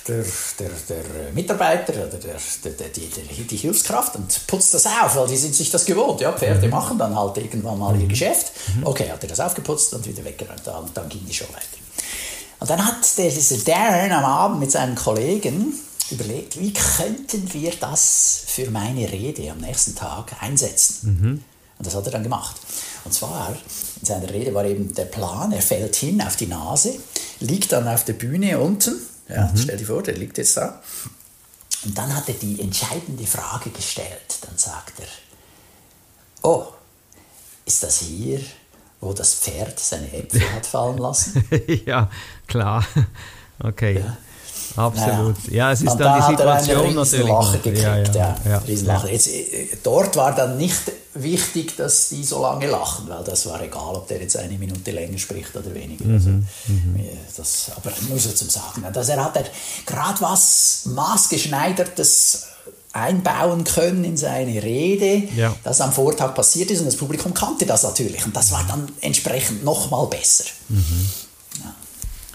der, 0.08 0.24
der, 0.60 0.70
der 0.90 1.32
Mitarbeiter 1.34 1.94
oder 1.94 2.18
der, 2.18 2.36
der, 2.64 2.72
der, 2.72 2.90
die, 2.90 3.08
die 3.48 3.58
Hilfskraft 3.58 4.16
und 4.16 4.48
putzt 4.48 4.74
das 4.74 4.86
auf, 4.86 5.16
weil 5.16 5.28
die 5.28 5.38
sind 5.38 5.56
sich 5.56 5.72
das 5.72 5.86
gewohnt. 5.86 6.22
Ja, 6.22 6.32
Pferde 6.34 6.68
machen 6.68 6.98
dann 6.98 7.16
halt 7.16 7.38
irgendwann 7.38 7.80
mal 7.80 8.00
ihr 8.00 8.08
Geschäft. 8.08 8.52
Okay, 8.84 9.12
hat 9.12 9.24
er 9.24 9.30
das 9.30 9.40
aufgeputzt 9.40 9.94
und 9.94 10.06
wieder 10.06 10.24
weggeräumt. 10.24 10.68
Und 10.68 10.96
dann 10.96 11.10
ging 11.10 11.26
die 11.26 11.34
Show 11.34 11.46
weiter. 11.46 11.66
Und 12.60 12.70
dann 12.70 12.86
hat 12.86 13.18
der, 13.18 13.30
dieser 13.30 13.58
Darren 13.58 14.12
am 14.12 14.26
Abend 14.26 14.60
mit 14.60 14.72
seinen 14.72 14.96
Kollegen 14.96 15.74
überlegt, 16.12 16.60
wie 16.60 16.72
könnten 16.72 17.52
wir 17.54 17.72
das 17.80 18.44
für 18.46 18.70
meine 18.70 19.12
Rede 19.12 19.52
am 19.52 19.58
nächsten 19.58 19.96
Tag 19.96 20.32
einsetzen. 20.40 21.44
Und 21.78 21.88
das 21.88 21.96
hat 21.96 22.06
er 22.06 22.12
dann 22.12 22.24
gemacht. 22.24 22.56
Und 23.04 23.14
zwar, 23.14 23.56
in 24.00 24.06
seiner 24.06 24.30
Rede 24.30 24.54
war 24.54 24.66
eben 24.66 24.94
der 24.94 25.06
Plan, 25.06 25.52
er 25.52 25.62
fällt 25.62 25.96
hin 25.96 26.22
auf 26.22 26.36
die 26.36 26.48
Nase, 26.48 26.94
liegt 27.40 27.72
dann 27.72 27.88
auf 27.88 28.06
der 28.06 28.14
Bühne 28.14 28.60
unten, 28.60 28.96
ja, 29.30 29.52
stell 29.56 29.78
dir 29.78 29.86
vor, 29.86 30.04
der 30.04 30.16
liegt 30.16 30.38
jetzt 30.38 30.58
da. 30.58 30.82
Und 31.84 31.98
dann 31.98 32.16
hat 32.16 32.28
er 32.28 32.36
die 32.36 32.62
entscheidende 32.62 33.26
Frage 33.26 33.70
gestellt. 33.70 34.40
Dann 34.42 34.58
sagt 34.58 34.94
er, 35.00 35.08
oh, 36.50 36.66
ist 37.66 37.84
das 37.84 38.00
hier, 38.00 38.40
wo 39.02 39.14
das 39.14 39.36
Pferd 39.36 39.80
seine 39.80 40.12
Äpfel 40.12 40.42
hat 40.56 40.66
fallen 40.66 40.98
lassen? 40.98 41.44
ja, 41.86 42.10
klar. 42.48 42.86
Okay. 43.60 44.00
Ja. 44.00 44.18
Absolut. 44.78 45.36
Ja, 45.50 45.72
es 45.72 45.82
ist 45.82 45.92
Und 45.92 46.00
dann 46.00 46.08
da 46.08 46.16
die 46.18 46.24
hat 46.24 46.40
er 46.40 46.60
Situation 46.60 46.96
natürlich. 46.96 47.12
Riesenlacher 47.14 47.52
noch. 47.54 47.64
gekriegt, 47.64 47.78
ja, 47.82 47.98
ja, 47.98 48.38
ja, 48.46 48.58
Riesenlacher. 48.58 49.12
Jetzt, 49.12 49.28
äh, 49.28 49.68
dort 49.84 50.16
war 50.16 50.36
dann 50.36 50.58
nicht 50.58 50.82
wichtig, 51.16 51.76
dass 51.78 52.10
die 52.10 52.24
so 52.24 52.42
lange 52.42 52.68
lachen, 52.68 53.08
weil 53.10 53.24
das 53.24 53.46
war 53.48 53.62
egal, 53.64 53.96
ob 53.96 54.08
der 54.08 54.22
jetzt 54.22 54.38
eine 54.38 54.58
Minute 54.58 54.92
länger 54.92 55.18
spricht 55.18 55.56
oder 55.56 55.74
weniger. 55.74 56.06
Also, 56.14 56.30
Mhm, 56.30 56.96
äh, 56.98 57.04
das, 57.36 57.72
aber 57.76 57.92
nur 58.10 58.20
so 58.20 58.32
zum 58.32 58.50
Sagen. 58.50 58.84
Dass 58.94 59.10
er 59.10 59.24
hat 59.24 59.36
er 59.38 59.46
gerade 59.86 60.22
was 60.22 60.84
maßgeschneidertes 60.86 62.48
einbauen 62.94 63.64
können 63.66 64.04
in 64.06 64.16
seine 64.18 64.62
Rede, 64.64 65.24
Ja. 65.36 65.54
das 65.64 65.82
am 65.82 65.92
Vortag 65.92 66.34
passiert 66.34 66.72
ist 66.72 66.80
und 66.80 66.86
das 66.86 66.96
Publikum 66.96 67.34
kannte 67.34 67.66
das 67.66 67.84
natürlich 67.84 68.26
und 68.26 68.36
das 68.36 68.52
war 68.52 68.64
dann 68.68 68.88
entsprechend 69.02 69.64
noch 69.66 69.90
mal 69.92 70.06
besser. 70.08 70.46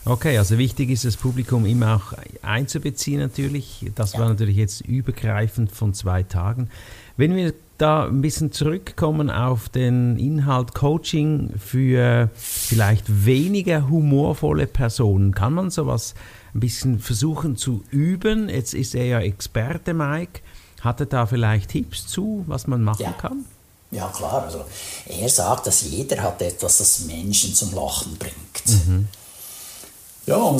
Okay, 0.07 0.39
also 0.39 0.57
wichtig 0.57 0.91
ist 0.91 1.05
das 1.05 1.17
Publikum 1.17 1.67
immer 1.67 1.97
auch 1.97 2.19
einzubeziehen 2.43 3.21
natürlich. 3.21 3.85
Das 3.95 4.15
war 4.19 4.29
natürlich 4.29 4.57
jetzt 4.57 4.81
übergreifend 4.81 5.73
von 5.73 5.93
zwei 5.93 6.23
Tagen. 6.23 6.71
Wenn 7.19 7.37
wir 7.37 7.53
da 7.81 8.05
ein 8.07 8.21
bisschen 8.21 8.53
zurückkommen 8.53 9.31
auf 9.31 9.69
den 9.69 10.19
Inhalt 10.19 10.75
Coaching 10.75 11.51
für 11.59 12.31
vielleicht 12.35 13.25
weniger 13.27 13.89
humorvolle 13.89 14.67
Personen, 14.67 15.35
kann 15.35 15.55
man 15.55 15.71
sowas 15.71 16.15
ein 16.55 16.61
bisschen 16.61 16.99
versuchen 16.99 17.57
zu 17.57 17.83
üben? 17.91 18.49
Jetzt 18.49 18.75
ist 18.75 18.95
er 18.95 19.05
ja 19.07 19.21
Experte, 19.21 19.95
Mike. 19.95 20.41
Hat 20.81 21.01
er 21.01 21.07
da 21.07 21.27
vielleicht 21.27 21.71
Tipps 21.71 22.07
zu, 22.07 22.45
was 22.47 22.67
man 22.67 22.83
machen 22.83 23.03
Ja. 23.03 23.13
kann? 23.13 23.45
Ja, 23.93 24.09
klar. 24.09 24.45
Also, 24.45 24.65
er 25.09 25.29
sagt, 25.29 25.67
dass 25.67 25.83
jeder 25.83 26.23
hat 26.23 26.41
etwas, 26.43 26.79
das 26.79 27.07
Menschen 27.07 27.55
zum 27.55 27.75
Lachen 27.75 28.17
bringt. 28.19 28.87
Man 28.89 29.09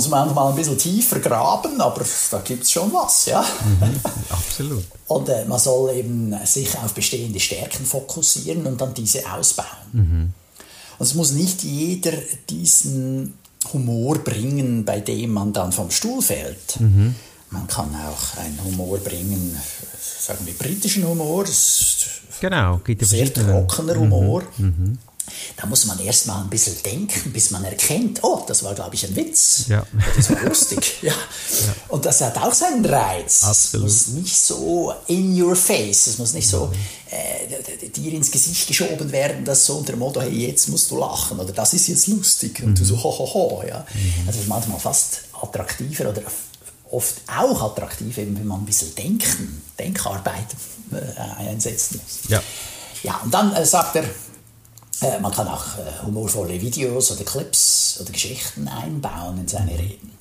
muss 0.01 0.09
manchmal 0.09 0.51
ein 0.51 0.57
bisschen 0.57 0.79
tiefer 0.79 1.21
graben, 1.21 1.79
aber 1.81 2.03
da 2.31 2.39
gibt 2.39 2.65
es 2.65 2.73
schon 2.73 2.91
was, 2.93 3.27
ja. 3.27 3.45
Absolut. 4.31 4.85
Und 5.09 5.29
äh, 5.29 5.45
man 5.45 5.59
soll 5.59 5.95
eben 5.95 6.35
sich 6.47 6.75
auf 6.79 6.95
bestehende 6.95 7.39
Stärken 7.39 7.85
fokussieren 7.85 8.65
und 8.65 8.81
dann 8.81 8.95
diese 8.95 9.31
ausbauen. 9.31 10.33
Und 10.99 11.07
es 11.07 11.15
muss 11.15 11.33
nicht 11.33 11.65
jeder 11.65 12.13
diesen 12.49 13.35
Humor 13.73 14.19
bringen, 14.19 14.85
bei 14.85 15.01
dem 15.01 15.33
man 15.33 15.53
dann 15.53 15.73
vom 15.73 15.91
Stuhl 15.91 16.23
fällt. 16.23 16.79
Man 17.51 17.67
kann 17.67 17.89
auch 17.95 18.39
einen 18.39 18.63
Humor 18.65 18.99
bringen, 18.99 19.59
sagen 20.21 20.47
wir 20.47 20.55
britischen 20.55 21.05
Humor, 21.07 21.43
das 21.43 21.51
ist 21.81 22.07
Genau, 22.41 22.81
ja 22.87 22.95
sehr 23.05 23.35
trockener 23.35 23.97
Humor. 23.97 24.45
Da 25.57 25.67
muss 25.67 25.85
man 25.87 25.99
erst 26.01 26.27
mal 26.27 26.41
ein 26.41 26.51
bisschen 26.51 26.77
denken, 26.83 27.33
bis 27.33 27.51
man 27.51 27.65
erkennt, 27.65 28.23
oh, 28.23 28.45
das 28.47 28.63
war, 28.63 28.75
glaube 28.75 28.95
ich, 28.95 29.07
ein 29.07 29.15
Witz. 29.17 29.65
Ja. 29.69 29.87
Das 30.17 30.31
war 30.31 30.43
lustig. 30.43 30.99
ja. 31.03 31.15
Und 31.89 32.05
das 32.07 32.21
hat 32.21 32.37
auch 32.39 32.53
seinen 32.53 32.85
Reiz. 32.85 33.43
Absolut. 33.45 33.89
Es 33.89 34.07
muss 34.07 34.15
nicht 34.15 34.37
so 34.37 34.95
in 35.07 35.41
your 35.41 35.57
face, 35.57 36.07
es 36.07 36.19
muss 36.19 36.33
nicht 36.33 36.49
so 36.49 36.73
äh, 37.11 37.89
dir 37.89 38.13
ins 38.13 38.31
Gesicht 38.31 38.67
geschoben 38.67 39.11
werden, 39.13 39.45
dass 39.45 39.67
so 39.67 39.77
unter 39.77 39.93
dem 39.93 40.01
Motto, 40.01 40.21
hey, 40.21 40.49
jetzt 40.49 40.69
musst 40.69 40.91
du 40.91 40.99
lachen 40.99 41.39
oder 41.39 41.53
das 41.53 41.75
ist 41.75 41.89
jetzt 41.89 42.07
lustig 42.07 42.63
und 42.63 42.79
du 42.79 42.85
so, 42.85 42.97
ho, 43.03 43.19
ho, 43.19 43.35
ho. 43.35 43.65
Ja. 43.67 43.87
Das 44.27 44.37
ist 44.37 44.49
manchmal 44.49 44.79
fast 44.79 45.23
attraktiver 45.33 46.11
oder 46.11 46.23
oft 46.91 47.17
auch 47.27 47.63
attraktiv, 47.63 48.17
eben, 48.19 48.37
wenn 48.37 48.47
man 48.47 48.61
ein 48.61 48.67
bisschen 48.67 48.95
Denken, 48.95 49.63
Denkarbeit 49.79 50.47
äh, 50.93 51.49
einsetzen 51.49 52.01
muss. 52.03 52.31
Ja. 52.31 52.43
Ja, 53.03 53.21
und 53.25 53.33
dann 53.33 53.55
äh, 53.55 53.65
sagt 53.65 53.97
er, 53.97 54.05
äh, 55.03 55.19
man 55.21 55.33
kann 55.33 55.49
auch 55.49 55.65
äh, 55.79 56.05
humorvolle 56.05 56.61
Videos 56.61 57.11
oder 57.13 57.25
Clips 57.25 57.99
oder 58.01 58.11
Geschichten 58.11 58.69
einbauen 58.69 59.39
in 59.39 59.49
seine 59.49 59.73
Reden. 59.73 60.13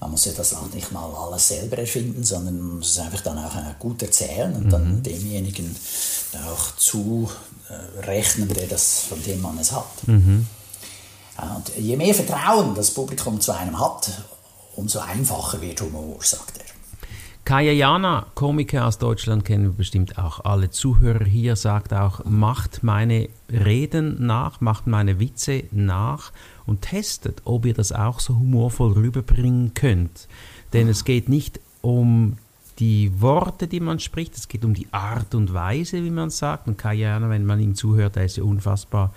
Man 0.00 0.10
muss 0.10 0.24
ja 0.24 0.32
das 0.32 0.54
auch 0.54 0.68
nicht 0.74 0.90
mal 0.90 1.08
alles 1.14 1.48
selber 1.48 1.78
erfinden, 1.78 2.24
sondern 2.24 2.58
man 2.58 2.76
muss 2.78 2.90
es 2.90 2.98
einfach 2.98 3.20
dann 3.20 3.38
auch 3.38 3.54
äh, 3.54 3.74
gut 3.78 4.02
erzählen 4.02 4.52
und 4.56 4.70
dann 4.70 5.02
demjenigen 5.02 5.76
auch 6.48 6.76
zurechnen, 6.76 8.48
der 8.48 8.66
das, 8.66 9.00
von 9.08 9.22
dem 9.22 9.40
man 9.40 9.58
es 9.58 9.70
hat. 9.70 9.86
Ja, 11.38 11.54
und 11.54 11.76
je 11.76 11.96
mehr 11.96 12.14
Vertrauen 12.14 12.74
das 12.74 12.90
Publikum 12.90 13.40
zu 13.40 13.52
einem 13.52 13.78
hat, 13.78 14.10
umso 14.76 14.98
einfacher 14.98 15.60
wird 15.60 15.80
Humor, 15.80 16.16
sagt 16.22 16.58
er. 16.58 16.61
Kaya 17.52 17.72
Jana, 17.72 18.24
Komiker 18.34 18.86
aus 18.86 18.96
Deutschland, 18.96 19.44
kennen 19.44 19.64
wir 19.64 19.72
bestimmt 19.72 20.16
auch 20.16 20.42
alle 20.46 20.70
Zuhörer 20.70 21.26
hier, 21.26 21.54
sagt 21.54 21.92
auch, 21.92 22.24
macht 22.24 22.82
meine 22.82 23.28
Reden 23.50 24.24
nach, 24.26 24.62
macht 24.62 24.86
meine 24.86 25.20
Witze 25.20 25.64
nach 25.70 26.32
und 26.64 26.80
testet, 26.80 27.42
ob 27.44 27.66
ihr 27.66 27.74
das 27.74 27.92
auch 27.92 28.20
so 28.20 28.36
humorvoll 28.36 28.92
rüberbringen 28.92 29.74
könnt. 29.74 30.28
Denn 30.72 30.88
es 30.88 31.04
geht 31.04 31.28
nicht 31.28 31.60
um 31.82 32.38
die 32.78 33.20
Worte, 33.20 33.66
die 33.66 33.80
man 33.80 34.00
spricht, 34.00 34.34
es 34.34 34.48
geht 34.48 34.64
um 34.64 34.72
die 34.72 34.88
Art 34.90 35.34
und 35.34 35.52
Weise, 35.52 36.02
wie 36.02 36.10
man 36.10 36.30
sagt. 36.30 36.68
Und 36.68 36.78
Kaya 36.78 37.10
Jana, 37.10 37.28
wenn 37.28 37.44
man 37.44 37.60
ihm 37.60 37.74
zuhört, 37.74 38.16
der 38.16 38.24
ist 38.24 38.38
ja 38.38 38.44
unfassbar. 38.44 39.12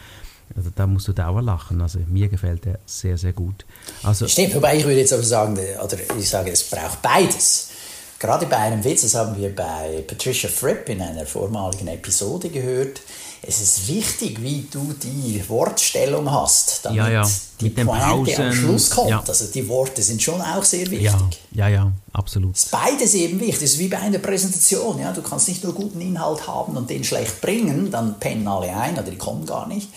Also 0.58 0.72
da 0.76 0.86
musst 0.88 1.08
du 1.08 1.14
dauer 1.14 1.42
lachen. 1.42 1.80
Also 1.80 2.00
mir 2.10 2.28
gefällt 2.28 2.66
er 2.66 2.80
sehr, 2.86 3.18
sehr 3.18 3.32
gut. 3.32 3.66
Also 4.04 4.28
Stimmt, 4.28 4.56
wobei 4.56 4.76
ich 4.76 4.84
würde 4.84 5.00
jetzt 5.00 5.14
aber 5.14 5.24
sagen, 5.24 5.54
oder 5.54 5.98
ich 6.20 6.30
sage, 6.30 6.52
es 6.52 6.70
braucht 6.70 7.02
beides. 7.02 7.72
Gerade 8.20 8.46
bei 8.46 8.58
einem 8.58 8.84
Witz, 8.84 9.02
das 9.02 9.14
haben 9.16 9.38
wir 9.38 9.54
bei 9.56 10.04
Patricia 10.08 10.50
Fripp 10.50 10.88
in 10.90 11.02
einer 11.02 11.26
vormaligen 11.26 11.88
Episode 11.88 12.50
gehört, 12.50 13.02
es 13.48 13.62
ist 13.62 13.88
wichtig, 13.88 14.42
wie 14.42 14.66
du 14.72 14.96
die 15.04 15.44
Wortstellung 15.48 16.32
hast, 16.32 16.80
damit 16.84 16.98
Ja, 16.98 17.10
ja, 17.10 17.30
die 17.62 17.70
Pointe 17.70 18.44
am 18.44 18.54
Schluss 18.54 18.90
kommt. 18.90 19.10
ja. 19.10 19.24
Also 19.26 19.46
die 19.54 19.68
Worte 19.68 20.02
sind 20.02 20.22
schon 20.22 20.42
auch 20.42 20.64
sehr 20.64 20.90
wichtig. 20.90 21.04
ja, 21.04 21.30
ja, 21.52 21.68
ja, 21.68 21.92
absolut. 22.14 22.56
Es 22.56 22.64
ist 22.64 22.72
beides 22.72 23.14
eben 23.14 23.40
wichtig. 23.40 23.64
Es 23.64 23.74
ist 23.74 23.80
wie 23.80 23.88
bei 23.88 24.00
einer 24.00 24.18
Präsentation. 24.18 24.98
Ja? 25.00 25.12
Du 25.12 25.22
kannst 25.22 25.48
nicht 25.48 25.64
nur 25.64 25.74
guten 25.74 26.02
Inhalt 26.02 26.48
haben 26.48 26.76
und 26.76 26.90
den 26.90 27.04
schlecht 27.04 27.40
bringen, 27.42 27.92
dann 27.92 28.20
pennen 28.20 28.48
alle 28.48 28.76
ein 28.76 28.94
oder 28.94 29.04
die 29.04 29.18
kommen 29.18 29.46
gar 29.46 29.68
nicht. 29.68 29.90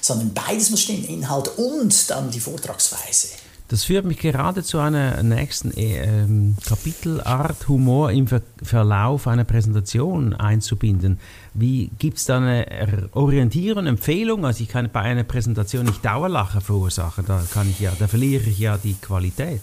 Sondern 0.00 0.32
beides 0.34 0.70
muss 0.70 0.80
stimmen. 0.80 1.04
Inhalt 1.04 1.56
und 1.56 2.10
dann 2.10 2.30
die 2.30 2.40
Vortragsweise. 2.40 3.28
Das 3.70 3.84
führt 3.84 4.06
mich 4.06 4.16
gerade 4.18 4.62
zu 4.62 4.78
einer 4.78 5.22
nächsten 5.22 5.76
äh, 5.76 6.02
ähm, 6.02 6.56
Kapitelart, 6.66 7.68
Humor 7.68 8.10
im 8.10 8.26
Ver 8.26 8.40
Verlauf 8.62 9.26
einer 9.26 9.44
Präsentation 9.44 10.32
einzubinden. 10.32 11.20
Wie 11.52 11.90
gibt 11.98 12.16
es 12.16 12.24
da 12.24 12.38
eine 12.38 12.70
Er- 12.70 13.10
Orientierung, 13.12 13.86
Empfehlung? 13.86 14.46
Also 14.46 14.62
ich 14.62 14.70
kann 14.70 14.88
bei 14.90 15.00
einer 15.02 15.24
Präsentation 15.24 15.84
nicht 15.84 16.02
Dauerlacher 16.02 16.62
verursachen, 16.62 17.26
da 17.26 17.42
kann 17.52 17.68
ich 17.68 17.78
ja, 17.80 17.92
da 17.98 18.08
verliere 18.08 18.48
ich 18.48 18.58
ja 18.58 18.78
die 18.78 18.94
Qualität. 18.94 19.60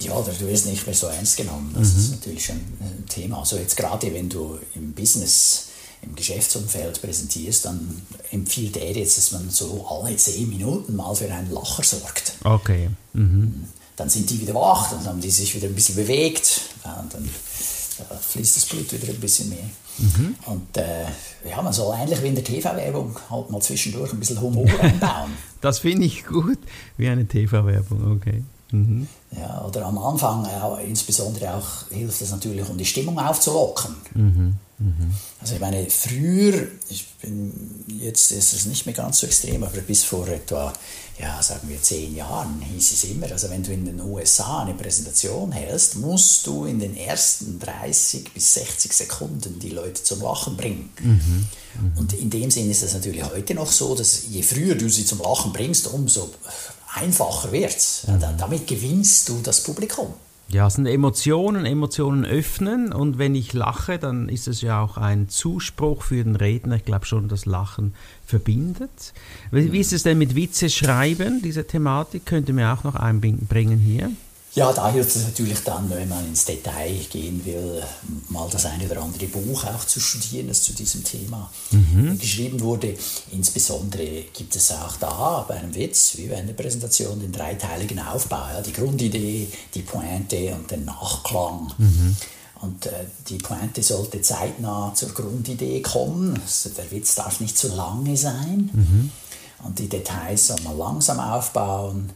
Ja, 0.00 0.12
oder 0.12 0.32
du 0.32 0.46
wirst 0.46 0.66
nicht 0.66 0.86
mehr 0.86 0.94
so 0.94 1.06
ernst 1.06 1.36
genommen. 1.38 1.74
Das 1.74 1.94
ist 1.94 2.10
natürlich 2.10 2.44
schon 2.44 2.56
ein 2.56 3.04
Thema. 3.08 3.38
Also 3.38 3.56
jetzt 3.56 3.76
gerade, 3.76 4.12
wenn 4.14 4.28
du 4.28 4.58
im 4.74 4.92
Business 4.92 5.69
im 6.02 6.14
Geschäftsumfeld 6.14 7.00
präsentierst, 7.00 7.66
dann 7.66 8.02
empfiehlt 8.30 8.76
er 8.76 8.92
jetzt, 8.92 9.18
dass 9.18 9.32
man 9.32 9.50
so 9.50 9.86
alle 9.88 10.16
zehn 10.16 10.48
Minuten 10.48 10.96
mal 10.96 11.14
für 11.14 11.30
einen 11.30 11.50
Lacher 11.50 11.82
sorgt. 11.82 12.32
Okay. 12.44 12.88
Mhm. 13.12 13.66
Dann 13.96 14.08
sind 14.08 14.30
die 14.30 14.40
wieder 14.40 14.54
wach, 14.54 14.90
dann 14.90 15.04
haben 15.04 15.20
die 15.20 15.30
sich 15.30 15.54
wieder 15.54 15.68
ein 15.68 15.74
bisschen 15.74 15.96
bewegt, 15.96 16.62
dann 16.82 17.28
fließt 18.20 18.56
das 18.56 18.66
Blut 18.66 18.92
wieder 18.92 19.12
ein 19.12 19.20
bisschen 19.20 19.50
mehr. 19.50 19.68
Mhm. 19.98 20.34
Und 20.46 20.76
äh, 20.78 21.04
ja, 21.48 21.60
man 21.60 21.72
soll 21.72 21.94
ähnlich 21.98 22.22
wie 22.22 22.28
in 22.28 22.34
der 22.34 22.44
TV-Werbung 22.44 23.16
halt 23.28 23.50
mal 23.50 23.60
zwischendurch 23.60 24.12
ein 24.12 24.18
bisschen 24.18 24.40
Humor 24.40 24.68
einbauen. 24.80 25.32
das 25.60 25.80
finde 25.80 26.06
ich 26.06 26.24
gut, 26.24 26.58
wie 26.96 27.08
eine 27.08 27.26
TV-Werbung, 27.26 28.12
okay. 28.16 28.42
Mhm. 28.72 29.08
Ja, 29.36 29.64
oder 29.64 29.86
am 29.86 29.98
Anfang, 29.98 30.46
äh, 30.46 30.86
insbesondere 30.86 31.54
auch 31.54 31.88
hilft 31.90 32.20
es 32.22 32.30
natürlich, 32.30 32.68
um 32.68 32.76
die 32.76 32.84
Stimmung 32.84 33.18
aufzulockern. 33.18 33.96
Mhm. 34.14 34.54
Mhm. 34.80 35.14
Also 35.40 35.54
ich 35.54 35.60
meine, 35.60 35.88
früher, 35.90 36.66
ich 36.88 37.06
bin, 37.20 37.84
jetzt 37.86 38.32
ist 38.32 38.54
es 38.54 38.64
nicht 38.64 38.86
mehr 38.86 38.94
ganz 38.94 39.18
so 39.18 39.26
extrem, 39.26 39.62
aber 39.62 39.78
bis 39.82 40.04
vor 40.04 40.26
etwa, 40.26 40.72
ja, 41.18 41.42
sagen 41.42 41.68
wir 41.68 41.80
zehn 41.82 42.16
Jahren 42.16 42.62
hieß 42.62 42.92
es 42.92 43.04
immer, 43.04 43.30
also 43.30 43.50
wenn 43.50 43.62
du 43.62 43.72
in 43.72 43.84
den 43.84 44.00
USA 44.00 44.62
eine 44.62 44.72
Präsentation 44.72 45.52
hältst, 45.52 45.96
musst 45.96 46.46
du 46.46 46.64
in 46.64 46.78
den 46.80 46.96
ersten 46.96 47.58
30 47.58 48.32
bis 48.32 48.54
60 48.54 48.92
Sekunden 48.92 49.58
die 49.58 49.70
Leute 49.70 50.02
zum 50.02 50.22
Lachen 50.22 50.56
bringen. 50.56 50.88
Mhm. 50.98 51.46
Mhm. 51.74 51.98
Und 51.98 52.12
in 52.14 52.30
dem 52.30 52.50
Sinn 52.50 52.70
ist 52.70 52.82
es 52.82 52.94
natürlich 52.94 53.22
heute 53.22 53.54
noch 53.54 53.70
so, 53.70 53.94
dass 53.94 54.22
je 54.30 54.42
früher 54.42 54.76
du 54.76 54.88
sie 54.88 55.04
zum 55.04 55.18
Lachen 55.18 55.52
bringst, 55.52 55.88
umso 55.88 56.30
einfacher 56.94 57.52
wird 57.52 57.76
es. 57.76 58.06
Mhm. 58.06 58.20
Damit 58.38 58.66
gewinnst 58.66 59.28
du 59.28 59.40
das 59.42 59.62
Publikum. 59.62 60.14
Ja, 60.48 60.66
es 60.66 60.74
sind 60.74 60.86
Emotionen, 60.86 61.64
Emotionen 61.64 62.24
öffnen 62.24 62.92
und 62.92 63.18
wenn 63.18 63.36
ich 63.36 63.52
lache, 63.52 64.00
dann 64.00 64.28
ist 64.28 64.48
es 64.48 64.62
ja 64.62 64.82
auch 64.82 64.96
ein 64.96 65.28
Zuspruch 65.28 66.02
für 66.02 66.24
den 66.24 66.34
Redner. 66.34 66.74
Ich 66.74 66.84
glaube 66.84 67.06
schon, 67.06 67.28
dass 67.28 67.46
Lachen 67.46 67.94
verbindet. 68.26 69.12
Wie 69.52 69.78
ist 69.78 69.92
es 69.92 70.02
denn 70.02 70.18
mit 70.18 70.34
Witze 70.34 70.68
schreiben, 70.68 71.40
diese 71.40 71.68
Thematik? 71.68 72.26
Könnte 72.26 72.52
mir 72.52 72.72
auch 72.72 72.82
noch 72.82 72.96
einbringen 72.96 73.78
hier? 73.78 74.10
Ja, 74.54 74.72
da 74.72 74.90
hilft 74.90 75.14
es 75.14 75.22
natürlich 75.22 75.60
dann, 75.60 75.88
wenn 75.90 76.08
man 76.08 76.26
ins 76.26 76.44
Detail 76.44 76.92
gehen 77.08 77.44
will, 77.44 77.82
mal 78.28 78.48
das 78.50 78.66
eine 78.66 78.84
oder 78.86 79.02
andere 79.02 79.26
Buch 79.26 79.64
auch 79.64 79.84
zu 79.84 80.00
studieren, 80.00 80.48
das 80.48 80.62
zu 80.62 80.72
diesem 80.72 81.04
Thema 81.04 81.50
mhm. 81.70 82.18
geschrieben 82.18 82.60
wurde. 82.60 82.96
Insbesondere 83.30 84.24
gibt 84.36 84.56
es 84.56 84.72
auch 84.72 84.96
da 84.96 85.44
bei 85.46 85.54
einem 85.54 85.72
Witz, 85.74 86.14
wie 86.16 86.26
bei 86.26 86.36
einer 86.36 86.52
Präsentation, 86.52 87.20
den 87.20 87.30
dreiteiligen 87.30 88.00
Aufbau. 88.00 88.48
Ja, 88.52 88.60
die 88.60 88.72
Grundidee, 88.72 89.46
die 89.72 89.82
Pointe 89.82 90.52
und 90.54 90.68
den 90.68 90.84
Nachklang. 90.84 91.72
Mhm. 91.78 92.16
Und 92.62 92.86
äh, 92.86 93.04
die 93.28 93.38
Pointe 93.38 93.82
sollte 93.82 94.20
zeitnah 94.20 94.92
zur 94.94 95.10
Grundidee 95.10 95.80
kommen. 95.80 96.38
Also 96.42 96.70
der 96.70 96.90
Witz 96.90 97.14
darf 97.14 97.40
nicht 97.40 97.56
zu 97.56 97.68
lange 97.68 98.16
sein. 98.16 98.68
Mhm. 98.72 99.12
Und 99.64 99.78
die 99.78 99.88
Details 99.88 100.48
soll 100.48 100.60
man 100.64 100.76
langsam 100.76 101.20
aufbauen. 101.20 102.10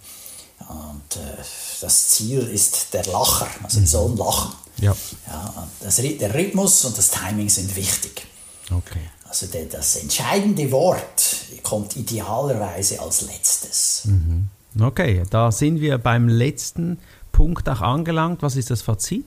Und 0.60 1.16
äh, 1.16 1.42
das 1.80 2.08
Ziel 2.08 2.40
ist 2.40 2.94
der 2.94 3.04
Lacher, 3.06 3.48
also 3.62 3.80
die 3.80 3.86
sollen 3.86 4.16
lachen. 4.16 4.52
Ja. 4.78 4.96
Ja, 5.26 5.68
das, 5.80 5.96
der 5.96 6.34
Rhythmus 6.34 6.84
und 6.84 6.96
das 6.96 7.10
Timing 7.10 7.48
sind 7.48 7.74
wichtig. 7.76 8.26
Okay. 8.70 9.10
Also 9.28 9.46
der, 9.46 9.66
das 9.66 9.96
entscheidende 9.96 10.70
Wort 10.70 11.22
kommt 11.62 11.96
idealerweise 11.96 13.00
als 13.00 13.22
letztes. 13.22 14.02
Mhm. 14.04 14.48
Okay, 14.80 15.22
da 15.30 15.52
sind 15.52 15.80
wir 15.80 15.98
beim 15.98 16.28
letzten 16.28 16.98
Punkt 17.30 17.68
auch 17.68 17.80
angelangt. 17.80 18.42
Was 18.42 18.56
ist 18.56 18.70
das 18.70 18.82
Fazit? 18.82 19.24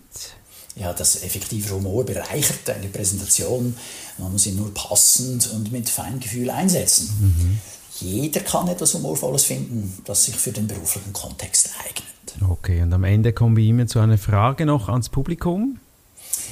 Ja, 0.76 0.94
das 0.94 1.24
effektive 1.24 1.74
Humor 1.74 2.06
bereichert 2.06 2.70
eine 2.70 2.88
Präsentation. 2.88 3.76
Man 4.18 4.32
muss 4.32 4.46
ihn 4.46 4.58
nur 4.58 4.74
passend 4.74 5.50
und 5.52 5.72
mit 5.72 5.90
Feingefühl 5.90 6.50
einsetzen. 6.50 7.10
Mhm 7.20 7.60
jeder 8.00 8.42
kann 8.42 8.68
etwas 8.68 8.94
Humorvolles 8.94 9.46
finden, 9.46 10.02
das 10.06 10.26
sich 10.26 10.36
für 10.36 10.52
den 10.52 10.68
beruflichen 10.68 11.14
Kontext 11.14 11.72
eignet. 11.80 12.06
Okay, 12.50 12.82
und 12.82 12.94
am 12.94 13.04
Ende 13.04 13.34
kommen 13.34 13.56
wir 13.56 13.66
immer 13.66 13.88
zu 13.88 14.00
einer 14.00 14.18
Frage 14.18 14.66
noch 14.66 14.90
ans 14.90 15.10
Publikum. 15.10 15.80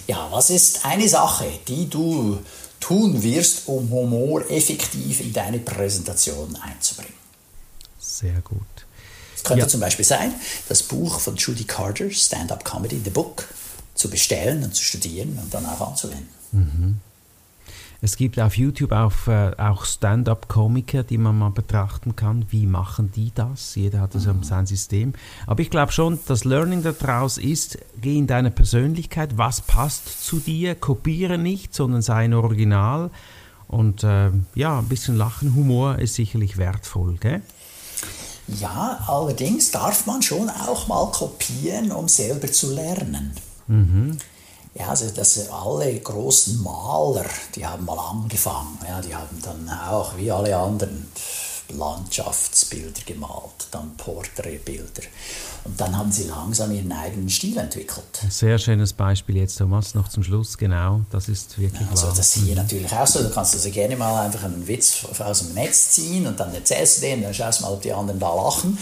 Ja, 0.08 0.28
was 0.32 0.50
ist 0.50 0.86
eine 0.86 1.08
Sache, 1.08 1.46
die 1.68 1.90
du 1.90 2.40
tun 2.80 3.22
wirst, 3.24 3.68
um 3.68 3.90
Humor 3.90 4.50
effektiv 4.50 5.22
in 5.22 5.34
deine 5.34 5.60
Präsentation 5.60 6.56
einzubringen? 6.56 7.14
Sehr 8.00 8.42
gut. 8.42 8.62
Es 9.36 9.44
könnte 9.44 9.64
ja. 9.64 9.68
zum 9.68 9.82
Beispiel 9.82 10.06
sein, 10.06 10.34
das 10.70 10.84
Buch 10.84 11.20
von 11.20 11.36
Judy 11.36 11.64
Carter, 11.64 12.10
Stand-up 12.12 12.64
Comedy, 12.64 13.02
The 13.04 13.10
Book, 13.10 13.48
zu 13.96 14.10
bestellen 14.10 14.64
und 14.64 14.76
zu 14.76 14.84
studieren 14.84 15.40
und 15.42 15.54
dann 15.54 15.66
auch 15.66 15.90
anzuwenden. 15.90 16.30
Mhm. 16.52 17.00
Es 18.06 18.18
gibt 18.18 18.40
auf 18.40 18.56
YouTube 18.56 18.92
auch, 18.92 19.14
äh, 19.26 19.54
auch 19.58 19.84
Stand-up-Komiker, 19.84 21.02
die 21.02 21.18
man 21.18 21.40
mal 21.40 21.50
betrachten 21.50 22.16
kann. 22.16 22.46
Wie 22.52 22.68
machen 22.68 23.12
die 23.16 23.32
das? 23.34 23.74
Jeder 23.74 24.02
hat 24.02 24.14
so 24.14 24.20
sein 24.44 24.68
System. 24.68 25.14
Aber 25.48 25.62
ich 25.62 25.72
glaube 25.72 25.92
schon, 25.92 26.20
das 26.28 26.44
Learning 26.44 26.84
daraus 26.84 27.40
ist, 27.40 27.80
geh 28.00 28.16
in 28.16 28.28
deine 28.28 28.52
Persönlichkeit, 28.52 29.40
was 29.40 29.62
passt 29.62 30.24
zu 30.24 30.38
dir, 30.38 30.76
kopiere 30.76 31.40
nicht, 31.40 31.74
sondern 31.74 32.04
sei 32.04 32.26
ein 32.26 32.36
Original. 32.36 33.10
Und 33.68 34.04
äh, 34.04 34.30
ja, 34.54 34.78
ein 34.78 34.88
bisschen 34.88 35.18
Lachen, 35.18 35.56
Humor 35.56 35.98
ist 35.98 36.14
sicherlich 36.14 36.58
wertvoll, 36.58 37.18
gell? 37.20 37.42
Ja, 38.48 39.04
allerdings 39.08 39.72
darf 39.72 40.06
man 40.06 40.22
schon 40.22 40.48
auch 40.52 40.88
mal 40.88 41.10
kopieren, 41.10 41.92
um 41.92 42.08
selber 42.08 42.52
zu 42.52 42.72
lernen. 42.72 43.32
Mhm. 43.66 44.20
Ja, 44.78 44.90
also 44.90 45.10
das, 45.10 45.50
alle 45.50 45.98
großen 46.00 46.62
Maler, 46.62 47.26
die 47.56 47.66
haben 47.66 47.86
mal 47.86 47.98
angefangen. 47.98 48.78
Ja, 48.88 49.02
die 49.02 49.16
haben 49.16 49.42
dann 49.42 49.70
auch, 49.70 50.18
wie 50.18 50.30
alle 50.30 50.56
anderen, 50.56 51.08
Landschaftsbilder 51.70 53.02
gemalt, 53.06 53.68
dann 53.72 53.96
Porträtbilder. 53.98 55.04
Und 55.64 55.80
dann 55.80 55.98
haben 55.98 56.12
sie 56.12 56.26
langsam 56.26 56.72
ihren 56.72 56.92
eigenen 56.92 57.30
Stil 57.30 57.58
entwickelt. 57.58 58.04
Sehr 58.30 58.60
schönes 58.60 58.94
Beispiel 58.94 59.38
jetzt, 59.38 59.58
Thomas, 59.58 59.96
noch 59.96 60.08
zum 60.10 60.24
Schluss, 60.24 60.58
genau. 60.58 61.02
Das 61.10 61.28
ist 61.28 61.58
wirklich 61.58 61.82
ja, 61.82 61.90
also. 61.90 62.12
Das 62.16 62.34
hier 62.34 62.56
natürlich 62.56 62.92
auch 62.94 63.08
so. 63.08 63.24
Du 63.24 63.32
kannst 63.32 63.56
also 63.56 63.70
gerne 63.72 63.96
mal 63.96 64.26
einfach 64.26 64.44
einen 64.44 64.68
Witz 64.68 65.06
aus 65.18 65.40
dem 65.40 65.56
Netz 65.56 65.92
ziehen 65.92 66.28
und 66.28 66.40
dann 66.40 66.54
erzählst 66.54 66.98
du 66.98 67.02
den, 67.02 67.24
dann 67.24 67.34
schaust 67.34 67.62
du 67.62 67.64
mal, 67.64 67.74
ob 67.74 67.82
die 67.82 67.94
anderen 67.94 68.20
da 68.20 68.36
lachen. 68.36 68.78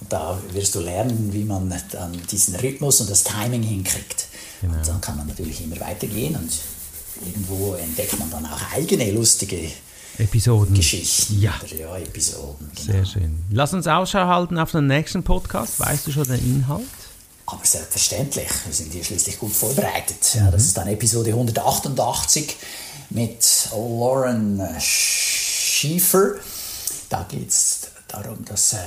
Und 0.00 0.12
da 0.12 0.38
wirst 0.52 0.74
du 0.74 0.80
lernen, 0.80 1.32
wie 1.32 1.44
man 1.44 1.72
dann 1.90 2.12
diesen 2.30 2.56
Rhythmus 2.56 3.00
und 3.02 3.10
das 3.10 3.24
Timing 3.24 3.62
hinkriegt. 3.62 4.21
Genau. 4.62 4.74
Und 4.74 4.88
dann 4.88 5.00
kann 5.00 5.16
man 5.18 5.26
natürlich 5.26 5.62
immer 5.62 5.78
weitergehen 5.80 6.34
und 6.36 6.50
irgendwo 7.26 7.74
entdeckt 7.74 8.18
man 8.18 8.30
dann 8.30 8.46
auch 8.46 8.60
eigene 8.72 9.10
lustige 9.10 9.70
Episoden. 10.18 10.74
Geschichten. 10.74 11.40
Ja. 11.40 11.54
Oder, 11.62 11.76
ja, 11.76 11.96
Episoden. 11.98 12.70
Genau. 12.74 12.92
Sehr 12.92 13.04
schön. 13.04 13.44
Lass 13.50 13.74
uns 13.74 13.86
Ausschau 13.86 14.26
halten 14.26 14.58
auf 14.58 14.70
den 14.70 14.86
nächsten 14.86 15.22
Podcast. 15.22 15.80
Weißt 15.80 16.06
du 16.06 16.12
schon 16.12 16.24
den 16.24 16.38
Inhalt? 16.38 16.86
Aber 17.46 17.64
selbstverständlich. 17.64 18.48
Wir 18.64 18.72
sind 18.72 18.92
hier 18.92 19.04
schließlich 19.04 19.38
gut 19.38 19.52
vorbereitet. 19.52 20.34
Ja, 20.34 20.50
das 20.50 20.62
ist 20.64 20.76
dann 20.76 20.88
Episode 20.88 21.30
188 21.30 22.56
mit 23.10 23.68
Lauren 23.72 24.62
Schiefer. 24.78 26.34
Da 27.08 27.26
geht 27.28 27.48
es 27.48 27.80
darum, 28.08 28.44
dass, 28.44 28.74
äh, 28.74 28.78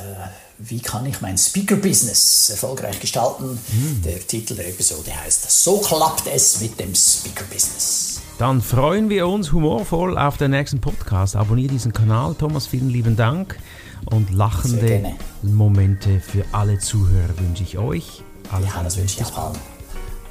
wie 0.57 0.79
kann 0.79 1.05
ich 1.05 1.21
mein 1.21 1.37
Speaker-Business 1.37 2.49
erfolgreich 2.51 2.99
gestalten. 2.99 3.59
Mhm. 3.71 4.01
Der 4.03 4.25
Titel 4.25 4.55
der 4.55 4.69
Episode 4.69 5.11
heißt 5.15 5.49
So 5.51 5.79
klappt 5.79 6.27
es 6.27 6.61
mit 6.61 6.79
dem 6.79 6.93
Speaker-Business. 6.93 8.21
Dann 8.37 8.61
freuen 8.61 9.09
wir 9.09 9.27
uns 9.27 9.51
humorvoll 9.51 10.17
auf 10.17 10.37
den 10.37 10.51
nächsten 10.51 10.81
Podcast. 10.81 11.35
Abonniere 11.35 11.73
diesen 11.73 11.93
Kanal. 11.93 12.35
Thomas, 12.35 12.67
vielen 12.67 12.89
lieben 12.89 13.15
Dank. 13.15 13.57
Und 14.05 14.31
lachende 14.31 15.15
Momente 15.41 16.19
für 16.19 16.43
alle 16.51 16.79
Zuhörer 16.79 17.37
wünsche 17.39 17.63
ich 17.63 17.77
euch. 17.77 18.23
Alles 18.51 18.69
ja, 18.73 18.83
das 18.83 18.97
wünsche 18.97 19.21
ich 19.21 19.25
auch 19.25 19.37
allen. 19.37 19.59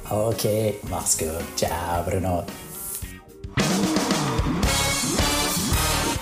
Okay, 0.09 0.75
mach's 0.89 1.17
gut. 1.17 1.29
Ciao, 1.55 2.03
Bruno. 2.07 2.45